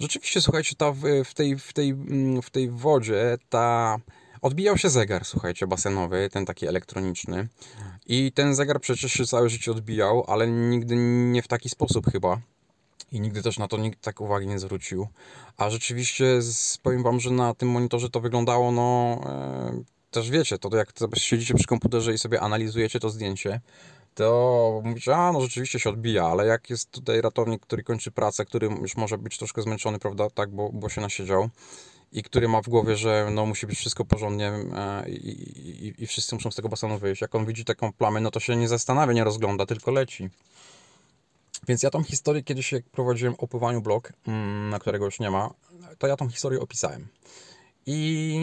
Rzeczywiście, 0.00 0.40
słuchajcie, 0.40 0.74
ta 0.76 0.92
w, 0.92 1.00
w, 1.24 1.34
tej, 1.34 1.58
w, 1.58 1.72
tej, 1.72 1.90
mm, 1.90 2.42
w 2.42 2.50
tej 2.50 2.70
wodzie 2.70 3.38
ta... 3.48 3.96
Odbijał 4.42 4.78
się 4.78 4.90
zegar, 4.90 5.24
słuchajcie, 5.24 5.66
basenowy, 5.66 6.28
ten 6.32 6.46
taki 6.46 6.66
elektroniczny. 6.66 7.48
I 8.06 8.32
ten 8.32 8.54
zegar 8.54 8.80
przecież 8.80 9.12
się 9.12 9.26
całe 9.26 9.48
życie 9.48 9.70
odbijał, 9.70 10.24
ale 10.28 10.48
nigdy 10.48 10.96
nie 11.32 11.42
w 11.42 11.48
taki 11.48 11.68
sposób 11.68 12.06
chyba. 12.12 12.40
I 13.12 13.20
nigdy 13.20 13.42
też 13.42 13.58
na 13.58 13.68
to 13.68 13.76
nikt 13.76 14.00
tak 14.00 14.20
uwagi 14.20 14.46
nie 14.46 14.58
zwrócił. 14.58 15.08
A 15.56 15.70
rzeczywiście, 15.70 16.40
powiem 16.82 17.02
wam, 17.02 17.20
że 17.20 17.30
na 17.30 17.54
tym 17.54 17.68
monitorze 17.68 18.10
to 18.10 18.20
wyglądało, 18.20 18.72
no... 18.72 19.20
E, 19.26 19.92
też 20.10 20.30
wiecie, 20.30 20.58
to 20.58 20.76
jak 20.76 20.92
siedzicie 21.16 21.54
przy 21.54 21.66
komputerze 21.66 22.14
i 22.14 22.18
sobie 22.18 22.40
analizujecie 22.40 23.00
to 23.00 23.10
zdjęcie, 23.10 23.60
to 24.14 24.80
mówicie, 24.84 25.16
a 25.16 25.32
no 25.32 25.40
rzeczywiście 25.40 25.78
się 25.78 25.90
odbija, 25.90 26.26
ale 26.26 26.46
jak 26.46 26.70
jest 26.70 26.90
tutaj 26.90 27.20
ratownik, 27.20 27.62
który 27.62 27.82
kończy 27.82 28.10
pracę, 28.10 28.44
który 28.44 28.66
już 28.66 28.96
może 28.96 29.18
być 29.18 29.38
troszkę 29.38 29.62
zmęczony, 29.62 29.98
prawda, 29.98 30.30
tak, 30.30 30.50
bo, 30.50 30.70
bo 30.72 30.88
się 30.88 31.00
nasiedział 31.00 31.48
i 32.12 32.22
który 32.22 32.48
ma 32.48 32.62
w 32.62 32.68
głowie, 32.68 32.96
że 32.96 33.28
no 33.30 33.46
musi 33.46 33.66
być 33.66 33.78
wszystko 33.78 34.04
porządnie 34.04 34.48
e, 34.48 35.08
i, 35.08 35.28
i, 35.86 36.02
i 36.02 36.06
wszyscy 36.06 36.34
muszą 36.34 36.50
z 36.50 36.56
tego 36.56 36.68
basenu 36.68 36.98
wyjść. 36.98 37.20
Jak 37.20 37.34
on 37.34 37.46
widzi 37.46 37.64
taką 37.64 37.92
plamę, 37.92 38.20
no 38.20 38.30
to 38.30 38.40
się 38.40 38.56
nie 38.56 38.68
zastanawia, 38.68 39.12
nie 39.12 39.24
rozgląda, 39.24 39.66
tylko 39.66 39.90
leci. 39.90 40.30
Więc 41.68 41.82
ja 41.82 41.90
tą 41.90 42.02
historię 42.02 42.42
kiedyś, 42.42 42.72
jak 42.72 42.84
prowadziłem 42.84 43.34
o 43.38 43.46
pływaniu 43.48 43.80
blog, 43.80 44.12
mm, 44.26 44.70
na 44.70 44.78
którego 44.78 45.04
już 45.04 45.20
nie 45.20 45.30
ma, 45.30 45.50
to 45.98 46.06
ja 46.06 46.16
tą 46.16 46.28
historię 46.28 46.60
opisałem. 46.60 47.08
I 47.86 48.38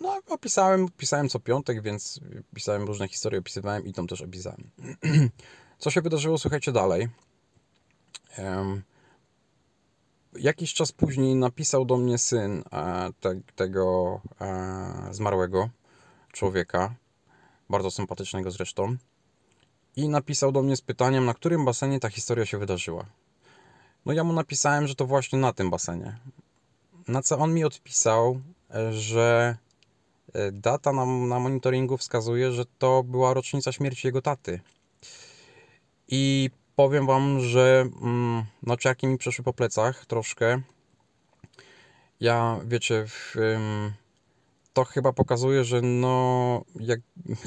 no, 0.00 0.20
opisałem, 0.28 0.88
pisałem 0.96 1.28
co 1.28 1.40
piątek, 1.40 1.82
więc 1.82 2.20
pisałem 2.54 2.84
różne 2.84 3.08
historie, 3.08 3.40
opisywałem 3.40 3.86
i 3.86 3.92
tą 3.92 4.06
też 4.06 4.22
opisałem. 4.22 4.70
co 5.78 5.90
się 5.90 6.00
wydarzyło, 6.00 6.38
słuchajcie 6.38 6.72
dalej. 6.72 7.08
Um, 8.38 8.82
jakiś 10.36 10.74
czas 10.74 10.92
później 10.92 11.34
napisał 11.34 11.84
do 11.84 11.96
mnie 11.96 12.18
syn 12.18 12.62
e, 12.72 13.10
te, 13.20 13.40
tego 13.56 14.20
e, 14.40 15.08
zmarłego 15.10 15.68
człowieka, 16.32 16.94
bardzo 17.70 17.90
sympatycznego 17.90 18.50
zresztą, 18.50 18.96
i 19.96 20.08
napisał 20.08 20.52
do 20.52 20.62
mnie 20.62 20.76
z 20.76 20.82
pytaniem, 20.82 21.24
na 21.24 21.34
którym 21.34 21.64
basenie 21.64 22.00
ta 22.00 22.10
historia 22.10 22.46
się 22.46 22.58
wydarzyła. 22.58 23.04
No 24.06 24.12
ja 24.12 24.24
mu 24.24 24.32
napisałem, 24.32 24.86
że 24.86 24.94
to 24.94 25.06
właśnie 25.06 25.38
na 25.38 25.52
tym 25.52 25.70
basenie. 25.70 26.18
Na 27.08 27.22
co 27.22 27.38
on 27.38 27.54
mi 27.54 27.64
odpisał, 27.64 28.40
e, 28.74 28.92
że 28.92 29.56
data 30.52 30.92
na, 30.92 31.06
na 31.06 31.38
monitoringu 31.38 31.96
wskazuje, 31.96 32.52
że 32.52 32.64
to 32.78 33.02
była 33.02 33.34
rocznica 33.34 33.72
śmierci 33.72 34.06
jego 34.06 34.22
taty. 34.22 34.60
I 36.08 36.50
powiem 36.76 37.06
wam, 37.06 37.40
że 37.40 37.88
mm, 38.02 38.44
mi 39.02 39.18
przeszły 39.18 39.44
po 39.44 39.52
plecach 39.52 40.06
troszkę. 40.06 40.60
Ja, 42.20 42.60
wiecie, 42.66 43.04
w, 43.06 43.34
to 44.72 44.84
chyba 44.84 45.12
pokazuje, 45.12 45.64
że 45.64 45.82
no, 45.82 46.64
jak, 46.80 47.00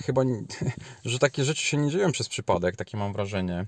chyba, 0.06 0.22
że 1.06 1.20
takie 1.20 1.44
rzeczy 1.44 1.62
się 1.66 1.78
nie 1.78 1.90
dzieją 1.90 2.12
przez 2.12 2.30
przypadek, 2.30 2.76
takie 2.76 2.98
mam 2.98 3.14
wrażenie. 3.14 3.66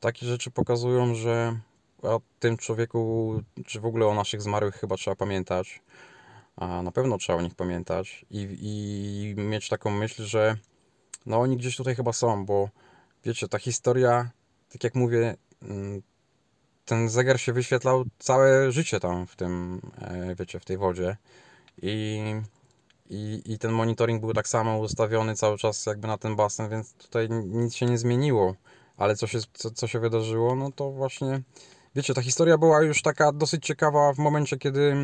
Takie 0.00 0.26
rzeczy 0.26 0.50
pokazują, 0.50 1.14
że 1.14 1.60
o 2.02 2.20
tym 2.38 2.56
człowieku, 2.56 3.42
czy 3.66 3.80
w 3.80 3.86
ogóle 3.86 4.06
o 4.06 4.14
naszych 4.14 4.42
zmarłych 4.42 4.74
chyba 4.74 4.96
trzeba 4.96 5.16
pamiętać. 5.16 5.82
A 6.60 6.82
na 6.82 6.92
pewno 6.92 7.18
trzeba 7.18 7.38
o 7.38 7.42
nich 7.42 7.54
pamiętać 7.54 8.26
i, 8.30 8.58
i 8.60 9.34
mieć 9.40 9.68
taką 9.68 9.90
myśl, 9.90 10.24
że 10.24 10.56
no 11.26 11.40
oni 11.40 11.56
gdzieś 11.56 11.76
tutaj 11.76 11.94
chyba 11.94 12.12
są, 12.12 12.46
bo 12.46 12.68
wiecie, 13.24 13.48
ta 13.48 13.58
historia, 13.58 14.30
tak 14.72 14.84
jak 14.84 14.94
mówię, 14.94 15.36
mm, 15.62 16.02
ten 16.84 17.08
zegar 17.08 17.40
się 17.40 17.52
wyświetlał 17.52 18.04
całe 18.18 18.72
życie 18.72 19.00
tam 19.00 19.26
w 19.26 19.36
tym, 19.36 19.80
e, 19.98 20.34
wiecie, 20.34 20.60
w 20.60 20.64
tej 20.64 20.78
wodzie. 20.78 21.16
I, 21.82 22.20
i, 23.10 23.42
i 23.44 23.58
ten 23.58 23.72
monitoring 23.72 24.20
był 24.20 24.32
tak 24.32 24.48
samo 24.48 24.78
ustawiony 24.78 25.34
cały 25.34 25.58
czas 25.58 25.86
jakby 25.86 26.08
na 26.08 26.18
ten 26.18 26.36
basen, 26.36 26.68
więc 26.68 26.92
tutaj 26.92 27.28
nic 27.30 27.74
się 27.74 27.86
nie 27.86 27.98
zmieniło, 27.98 28.54
ale 28.96 29.16
co 29.16 29.26
się, 29.26 29.38
co, 29.52 29.70
co 29.70 29.86
się 29.86 30.00
wydarzyło, 30.00 30.54
no 30.54 30.72
to 30.72 30.90
właśnie 30.90 31.42
wiecie, 31.94 32.14
ta 32.14 32.22
historia 32.22 32.58
była 32.58 32.82
już 32.82 33.02
taka 33.02 33.32
dosyć 33.32 33.66
ciekawa 33.66 34.12
w 34.12 34.18
momencie, 34.18 34.56
kiedy, 34.56 34.94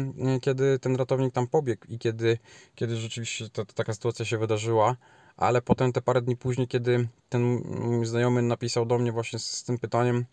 kiedy 0.43 0.79
ten 0.79 0.97
ratownik 0.97 1.35
tam 1.35 1.47
pobiegł 1.47 1.87
i 1.89 1.99
kiedy, 1.99 2.39
kiedy 2.75 2.97
rzeczywiście 2.97 3.49
ta, 3.49 3.65
taka 3.65 3.95
sytuacja 3.95 4.25
się 4.25 4.39
wydarzyła, 4.39 4.97
ale 5.37 5.63
potem 5.63 5.93
te 5.93 6.03
parę 6.03 6.23
dni 6.23 6.37
później, 6.37 6.69
kiedy 6.69 7.09
ten 7.29 7.43
mój 7.81 8.07
znajomy 8.07 8.43
napisał 8.43 8.87
do 8.87 8.99
mnie 8.99 9.13
właśnie 9.13 9.39
z, 9.39 9.51
z 9.51 9.65
tym 9.65 9.79
pytaniem, 9.79 10.25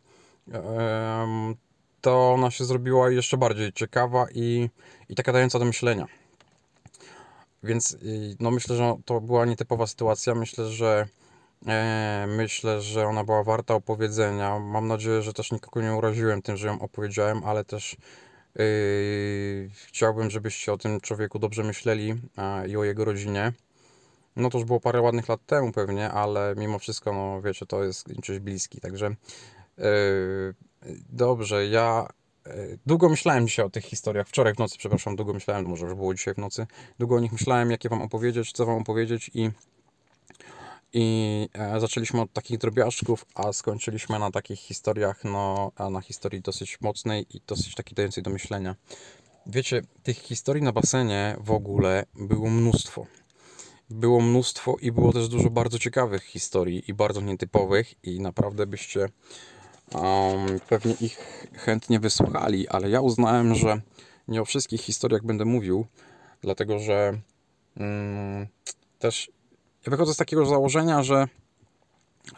to 2.02 2.34
ona 2.34 2.52
się 2.52 2.66
zrobiła 2.66 3.10
jeszcze 3.10 3.38
bardziej 3.38 3.74
ciekawa 3.74 4.26
i, 4.36 4.70
i 5.10 5.16
taka 5.16 5.34
dająca 5.34 5.60
do 5.60 5.66
myślenia. 5.66 6.06
Więc 7.64 7.98
no 8.40 8.52
myślę, 8.52 8.76
że 8.76 8.96
to 9.06 9.22
była 9.22 9.46
nietypowa 9.46 9.88
sytuacja. 9.88 10.36
Myślę, 10.36 10.66
że 10.66 11.08
myślę, 12.28 12.82
że 12.82 13.08
ona 13.08 13.24
była 13.24 13.44
warta 13.44 13.74
opowiedzenia. 13.74 14.60
Mam 14.60 14.88
nadzieję, 14.88 15.22
że 15.22 15.34
też 15.34 15.52
nikogo 15.52 15.82
nie 15.82 15.94
uraziłem 15.94 16.42
tym, 16.42 16.58
że 16.58 16.68
ją 16.68 16.80
opowiedziałem, 16.80 17.44
ale 17.44 17.66
też 17.66 17.98
yy, 18.56 19.70
chciałbym, 19.88 20.30
żebyście 20.30 20.74
o 20.74 20.78
tym 20.78 21.02
człowieku 21.02 21.40
dobrze 21.40 21.64
myśleli 21.64 22.16
i 22.68 22.78
o 22.78 22.84
jego 22.84 23.06
rodzinie. 23.06 23.54
No 24.36 24.50
to 24.50 24.58
już 24.58 24.68
było 24.68 24.80
parę 24.80 25.02
ładnych 25.02 25.30
lat 25.30 25.46
temu 25.46 25.72
pewnie, 25.72 26.12
ale 26.12 26.56
mimo 26.58 26.80
wszystko, 26.80 27.14
no 27.14 27.42
wiecie, 27.42 27.66
to 27.66 27.84
jest 27.84 28.08
czyś 28.22 28.40
bliski, 28.40 28.82
także 28.82 29.16
yy, 29.78 29.86
dobrze, 31.10 31.68
ja 31.68 32.08
yy, 32.46 32.80
długo 32.86 33.10
myślałem 33.10 33.48
dzisiaj 33.48 33.66
o 33.66 33.70
tych 33.70 33.84
historiach, 33.84 34.28
wczoraj 34.28 34.54
w 34.54 34.60
nocy, 34.60 34.78
przepraszam, 34.78 35.16
długo 35.16 35.34
myślałem, 35.34 35.66
może 35.66 35.86
już 35.86 35.96
było 35.96 36.14
dzisiaj 36.14 36.34
w 36.34 36.38
nocy, 36.38 36.68
długo 37.00 37.16
o 37.16 37.20
nich 37.20 37.32
myślałem, 37.32 37.72
jakie 37.72 37.90
wam 37.90 38.02
opowiedzieć, 38.02 38.52
co 38.52 38.66
wam 38.66 38.76
opowiedzieć 38.76 39.32
i 39.34 39.52
i 40.94 41.50
e, 41.54 41.80
zaczęliśmy 41.80 42.22
od 42.22 42.34
takich 42.34 42.58
drobiażdżków, 42.58 43.26
a 43.36 43.54
skończyliśmy 43.54 44.20
na 44.20 44.32
takich 44.32 44.60
historiach, 44.60 45.24
no, 45.24 45.72
na 45.92 46.02
historii 46.02 46.42
dosyć 46.42 46.82
mocnej 46.82 47.26
i 47.38 47.42
dosyć 47.48 47.76
takiej 47.76 47.96
dającej 47.96 48.24
do 48.24 48.30
myślenia. 48.32 48.76
Wiecie, 49.46 49.82
tych 50.04 50.18
historii 50.18 50.64
na 50.64 50.72
basenie 50.72 51.36
w 51.40 51.52
ogóle 51.52 52.06
było 52.16 52.50
mnóstwo 52.50 53.06
było 53.90 54.22
mnóstwo 54.22 54.76
i 54.82 54.92
było 54.92 55.14
też 55.14 55.28
dużo 55.30 55.50
bardzo 55.50 55.80
ciekawych 55.80 56.24
historii 56.24 56.84
i 56.88 56.94
bardzo 56.94 57.22
nietypowych 57.22 57.94
i 58.04 58.20
naprawdę 58.20 58.68
byście 58.68 59.10
um, 59.94 60.60
pewnie 60.70 60.94
ich 61.02 61.48
chętnie 61.54 62.00
wysłuchali, 62.00 62.68
ale 62.68 62.90
ja 62.90 63.02
uznałem, 63.02 63.56
że 63.56 63.82
nie 64.28 64.42
o 64.42 64.46
wszystkich 64.46 64.82
historiach 64.82 65.24
będę 65.24 65.46
mówił, 65.46 65.86
dlatego 66.42 66.80
że 66.80 67.20
um, 67.78 68.48
też 69.00 69.32
ja 69.86 69.92
wychodzę 69.92 70.14
z 70.14 70.18
takiego 70.18 70.46
założenia, 70.46 71.04
że 71.04 71.28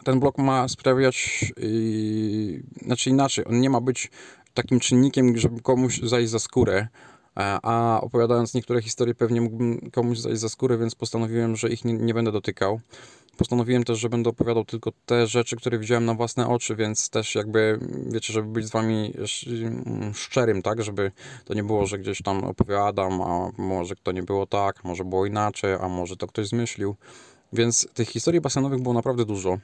ten 0.04 0.20
blok 0.20 0.38
ma 0.38 0.68
sprawiać, 0.68 1.44
yy, 1.56 2.62
znaczy 2.84 3.10
inaczej, 3.10 3.44
on 3.48 3.60
nie 3.60 3.70
ma 3.70 3.80
być 3.80 4.10
takim 4.54 4.80
czynnikiem, 4.80 5.38
żeby 5.38 5.62
komuś 5.62 6.00
zajść 6.00 6.30
za 6.30 6.38
skórę, 6.38 6.88
E, 7.36 7.58
a 7.62 8.00
opowiadając 8.00 8.54
niektóre 8.54 8.82
historie 8.82 9.14
pewnie 9.14 9.40
mógłbym 9.40 9.90
komuś 9.90 10.18
zajść 10.18 10.40
za 10.40 10.48
skórę, 10.48 10.78
więc 10.78 10.94
postanowiłem, 10.94 11.56
że 11.56 11.68
ich 11.68 11.84
nie, 11.84 11.92
nie 11.92 12.14
będę 12.14 12.32
dotykał. 12.32 12.80
Postanowiłem 13.36 13.84
też, 13.84 13.98
że 13.98 14.08
będę 14.08 14.30
opowiadał 14.30 14.64
tylko 14.64 14.92
te 15.06 15.26
rzeczy, 15.26 15.56
które 15.56 15.78
widziałem 15.78 16.04
na 16.04 16.14
własne 16.14 16.48
oczy, 16.48 16.76
więc 16.76 17.10
też 17.10 17.34
jakby, 17.34 17.78
wiecie, 18.06 18.32
żeby 18.32 18.48
być 18.48 18.66
z 18.66 18.70
wami 18.70 19.12
mm, 19.46 20.14
szczerym, 20.14 20.62
tak, 20.62 20.82
żeby 20.82 21.12
to 21.44 21.54
nie 21.54 21.64
było, 21.64 21.86
że 21.86 21.98
gdzieś 21.98 22.22
tam 22.22 22.44
opowiadam, 22.44 23.22
a 23.22 23.50
może 23.58 23.94
to 24.02 24.12
nie 24.12 24.22
było 24.22 24.46
tak, 24.46 24.84
może 24.84 25.04
było 25.04 25.26
inaczej, 25.26 25.74
a 25.80 25.88
może 25.88 26.16
to 26.16 26.26
ktoś 26.26 26.48
zmyślił. 26.48 26.96
Więc 27.56 27.88
tych 27.94 28.08
historii 28.08 28.40
basenowych 28.40 28.80
było 28.80 28.94
naprawdę 28.94 29.24
dużo. 29.24 29.58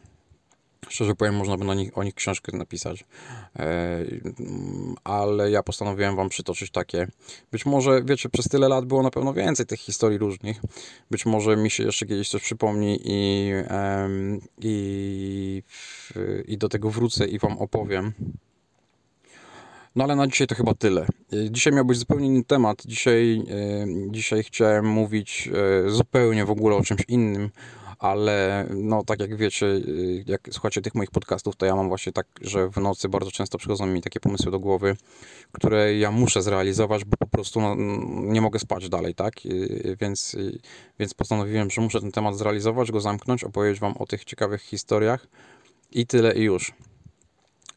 Szczerze 0.88 1.14
powiem, 1.14 1.36
można 1.36 1.56
by 1.56 1.64
na 1.64 1.74
nich, 1.74 1.98
o 1.98 2.02
nich 2.02 2.14
książkę 2.14 2.56
napisać, 2.56 3.04
e, 3.58 4.04
ale 5.04 5.50
ja 5.50 5.62
postanowiłem 5.62 6.16
Wam 6.16 6.28
przytoczyć 6.28 6.70
takie. 6.70 7.06
Być 7.52 7.66
może, 7.66 8.02
wiecie, 8.04 8.28
przez 8.28 8.48
tyle 8.48 8.68
lat 8.68 8.84
było 8.84 9.02
na 9.02 9.10
pewno 9.10 9.34
więcej 9.34 9.66
tych 9.66 9.80
historii 9.80 10.18
różnych. 10.18 10.60
Być 11.10 11.26
może 11.26 11.56
mi 11.56 11.70
się 11.70 11.84
jeszcze 11.84 12.06
kiedyś 12.06 12.28
coś 12.28 12.42
przypomni 12.42 13.00
i, 13.04 13.52
i, 14.58 15.62
i 16.46 16.58
do 16.58 16.68
tego 16.68 16.90
wrócę 16.90 17.26
i 17.26 17.38
Wam 17.38 17.58
opowiem. 17.58 18.12
No 19.96 20.04
ale 20.04 20.16
na 20.16 20.26
dzisiaj 20.26 20.46
to 20.46 20.54
chyba 20.54 20.74
tyle. 20.74 21.06
E, 21.32 21.50
dzisiaj 21.50 21.72
miał 21.72 21.84
być 21.84 21.98
zupełnie 21.98 22.26
inny 22.26 22.44
temat. 22.44 22.82
Dzisiaj, 22.86 23.42
e, 23.50 23.86
dzisiaj 24.10 24.42
chciałem 24.42 24.86
mówić 24.86 25.48
zupełnie 25.86 26.44
w 26.44 26.50
ogóle 26.50 26.76
o 26.76 26.82
czymś 26.82 27.00
innym 27.08 27.50
ale 28.02 28.66
no 28.70 29.04
tak 29.04 29.20
jak 29.20 29.36
wiecie, 29.36 29.66
y, 29.66 30.24
jak 30.26 30.48
słuchacie 30.50 30.82
tych 30.82 30.94
moich 30.94 31.10
podcastów, 31.10 31.56
to 31.56 31.66
ja 31.66 31.76
mam 31.76 31.88
właśnie 31.88 32.12
tak, 32.12 32.26
że 32.40 32.68
w 32.68 32.76
nocy 32.76 33.08
bardzo 33.08 33.30
często 33.30 33.58
przychodzą 33.58 33.86
mi 33.86 34.02
takie 34.02 34.20
pomysły 34.20 34.52
do 34.52 34.60
głowy, 34.60 34.96
które 35.52 35.98
ja 35.98 36.10
muszę 36.10 36.42
zrealizować, 36.42 37.04
bo 37.04 37.16
po 37.16 37.26
prostu 37.26 37.60
no, 37.60 37.74
nie 38.22 38.40
mogę 38.40 38.58
spać 38.58 38.88
dalej, 38.88 39.14
tak? 39.14 39.46
Y, 39.46 39.96
więc, 40.00 40.34
y, 40.34 40.58
więc 40.98 41.14
postanowiłem, 41.14 41.70
że 41.70 41.80
muszę 41.80 42.00
ten 42.00 42.12
temat 42.12 42.36
zrealizować, 42.36 42.92
go 42.92 43.00
zamknąć, 43.00 43.44
opowiedzieć 43.44 43.80
wam 43.80 43.96
o 43.96 44.06
tych 44.06 44.24
ciekawych 44.24 44.62
historiach 44.62 45.26
i 45.92 46.06
tyle 46.06 46.34
i 46.34 46.42
już. 46.42 46.72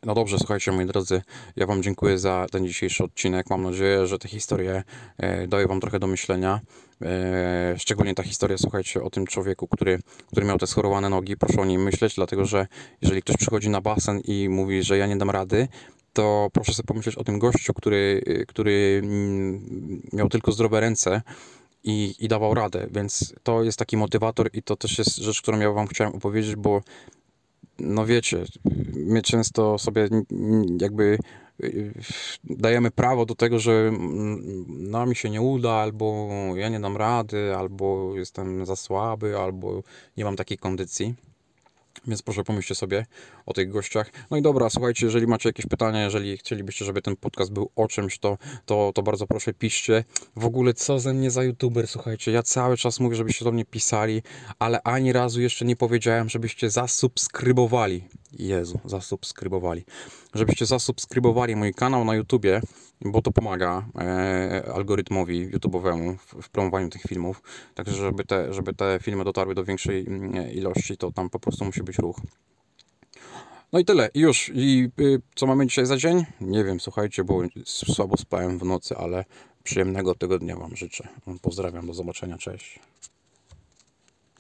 No 0.05 0.13
dobrze, 0.13 0.37
słuchajcie, 0.37 0.71
moi 0.71 0.85
drodzy, 0.85 1.21
ja 1.55 1.65
Wam 1.65 1.83
dziękuję 1.83 2.19
za 2.19 2.45
ten 2.51 2.67
dzisiejszy 2.67 3.03
odcinek. 3.03 3.49
Mam 3.49 3.63
nadzieję, 3.63 4.07
że 4.07 4.19
te 4.19 4.27
historie 4.27 4.83
e, 5.17 5.47
dają 5.47 5.67
Wam 5.67 5.81
trochę 5.81 5.99
do 5.99 6.07
myślenia. 6.07 6.61
E, 7.01 7.75
szczególnie 7.77 8.15
ta 8.15 8.23
historia, 8.23 8.57
słuchajcie, 8.57 9.03
o 9.03 9.09
tym 9.09 9.27
człowieku, 9.27 9.67
który, 9.67 9.99
który 10.31 10.45
miał 10.45 10.57
te 10.57 10.67
schorowane 10.67 11.09
nogi. 11.09 11.37
Proszę 11.37 11.61
o 11.61 11.65
nim 11.65 11.83
myśleć, 11.83 12.15
dlatego 12.15 12.45
że 12.45 12.67
jeżeli 13.01 13.21
ktoś 13.21 13.37
przychodzi 13.37 13.69
na 13.69 13.81
basen 13.81 14.19
i 14.19 14.49
mówi, 14.49 14.83
że 14.83 14.97
ja 14.97 15.07
nie 15.07 15.17
dam 15.17 15.29
rady, 15.29 15.67
to 16.13 16.49
proszę 16.53 16.73
sobie 16.73 16.87
pomyśleć 16.87 17.15
o 17.15 17.23
tym 17.23 17.39
gościu, 17.39 17.73
który, 17.73 18.21
który 18.47 19.01
mm, 19.03 20.01
miał 20.13 20.29
tylko 20.29 20.51
zdrowe 20.51 20.79
ręce 20.79 21.21
i, 21.83 22.15
i 22.19 22.27
dawał 22.27 22.53
radę, 22.53 22.87
więc 22.91 23.33
to 23.43 23.63
jest 23.63 23.79
taki 23.79 23.97
motywator 23.97 24.49
i 24.53 24.63
to 24.63 24.75
też 24.75 24.97
jest 24.97 25.17
rzecz, 25.17 25.41
którą 25.41 25.59
ja 25.59 25.71
Wam 25.71 25.87
chciałem 25.87 26.15
opowiedzieć, 26.15 26.55
bo 26.55 26.81
no 27.79 28.05
wiecie, 28.05 28.45
my 28.95 29.21
często 29.21 29.77
sobie 29.77 30.09
jakby 30.81 31.17
y, 31.63 31.93
dajemy 32.43 32.91
prawo 32.91 33.25
do 33.25 33.35
tego, 33.35 33.59
że 33.59 33.91
no 34.67 35.05
mi 35.05 35.15
się 35.15 35.29
nie 35.29 35.41
uda, 35.41 35.71
albo 35.71 36.29
ja 36.55 36.69
nie 36.69 36.79
dam 36.79 36.97
rady, 36.97 37.55
albo 37.55 38.15
jestem 38.15 38.65
za 38.65 38.75
słaby, 38.75 39.37
albo 39.37 39.83
nie 40.17 40.25
mam 40.25 40.35
takiej 40.35 40.57
kondycji. 40.57 41.15
Więc 42.07 42.21
proszę 42.21 42.43
pomyślcie 42.43 42.75
sobie 42.75 43.05
o 43.45 43.53
tych 43.53 43.69
gościach. 43.69 44.11
No 44.31 44.37
i 44.37 44.41
dobra, 44.41 44.69
słuchajcie, 44.69 45.05
jeżeli 45.05 45.27
macie 45.27 45.49
jakieś 45.49 45.65
pytania, 45.65 46.03
jeżeli 46.03 46.37
chcielibyście, 46.37 46.85
żeby 46.85 47.01
ten 47.01 47.15
podcast 47.15 47.51
był 47.51 47.69
o 47.75 47.87
czymś, 47.87 48.19
to, 48.19 48.37
to, 48.65 48.91
to 48.95 49.03
bardzo 49.03 49.27
proszę 49.27 49.53
piszcie. 49.53 50.03
W 50.35 50.45
ogóle 50.45 50.73
co 50.73 50.99
ze 50.99 51.13
mnie 51.13 51.31
za 51.31 51.43
youtuber, 51.43 51.87
słuchajcie, 51.87 52.31
ja 52.31 52.43
cały 52.43 52.77
czas 52.77 52.99
mówię, 52.99 53.15
żebyście 53.15 53.45
do 53.45 53.51
mnie 53.51 53.65
pisali, 53.65 54.21
ale 54.59 54.81
ani 54.81 55.13
razu 55.13 55.41
jeszcze 55.41 55.65
nie 55.65 55.75
powiedziałem, 55.75 56.29
żebyście 56.29 56.69
zasubskrybowali. 56.69 58.03
Jezu, 58.39 58.79
zasubskrybowali. 58.85 59.85
Żebyście 60.33 60.65
zasubskrybowali 60.65 61.55
mój 61.55 61.73
kanał 61.73 62.05
na 62.05 62.15
YouTubie, 62.15 62.61
bo 63.01 63.21
to 63.21 63.31
pomaga 63.31 63.85
e, 63.99 64.71
algorytmowi 64.75 65.49
YouTube'owemu 65.49 66.17
w, 66.17 66.41
w, 66.41 66.49
promowaniu 66.49 66.89
tych 66.89 67.01
filmów. 67.01 67.41
Także, 67.75 67.93
żeby 67.95 68.25
te, 68.25 68.53
żeby 68.53 68.73
te 68.73 68.99
filmy 69.01 69.23
dotarły 69.23 69.55
do 69.55 69.63
większej 69.63 70.07
mm, 70.07 70.51
ilości, 70.51 70.97
to 70.97 71.11
tam 71.11 71.29
po 71.29 71.39
prostu 71.39 71.65
musi 71.65 71.83
być 71.83 71.97
ruch. 71.97 72.21
No 73.73 73.79
i 73.79 73.85
tyle, 73.85 74.09
już. 74.15 74.51
I 74.53 74.89
y, 74.99 75.21
co 75.35 75.47
mamy 75.47 75.67
dzisiaj 75.67 75.85
za 75.85 75.97
dzień? 75.97 76.25
Nie 76.41 76.63
wiem, 76.63 76.79
słuchajcie, 76.79 77.23
bo 77.23 77.41
słabo 77.65 78.17
spałem 78.17 78.59
w 78.59 78.63
nocy, 78.63 78.97
ale 78.97 79.25
przyjemnego 79.63 80.15
tygodnia 80.15 80.55
Wam 80.55 80.75
życzę. 80.75 81.07
Pozdrawiam, 81.41 81.87
do 81.87 81.93
zobaczenia, 81.93 82.37
cześć. 82.37 82.79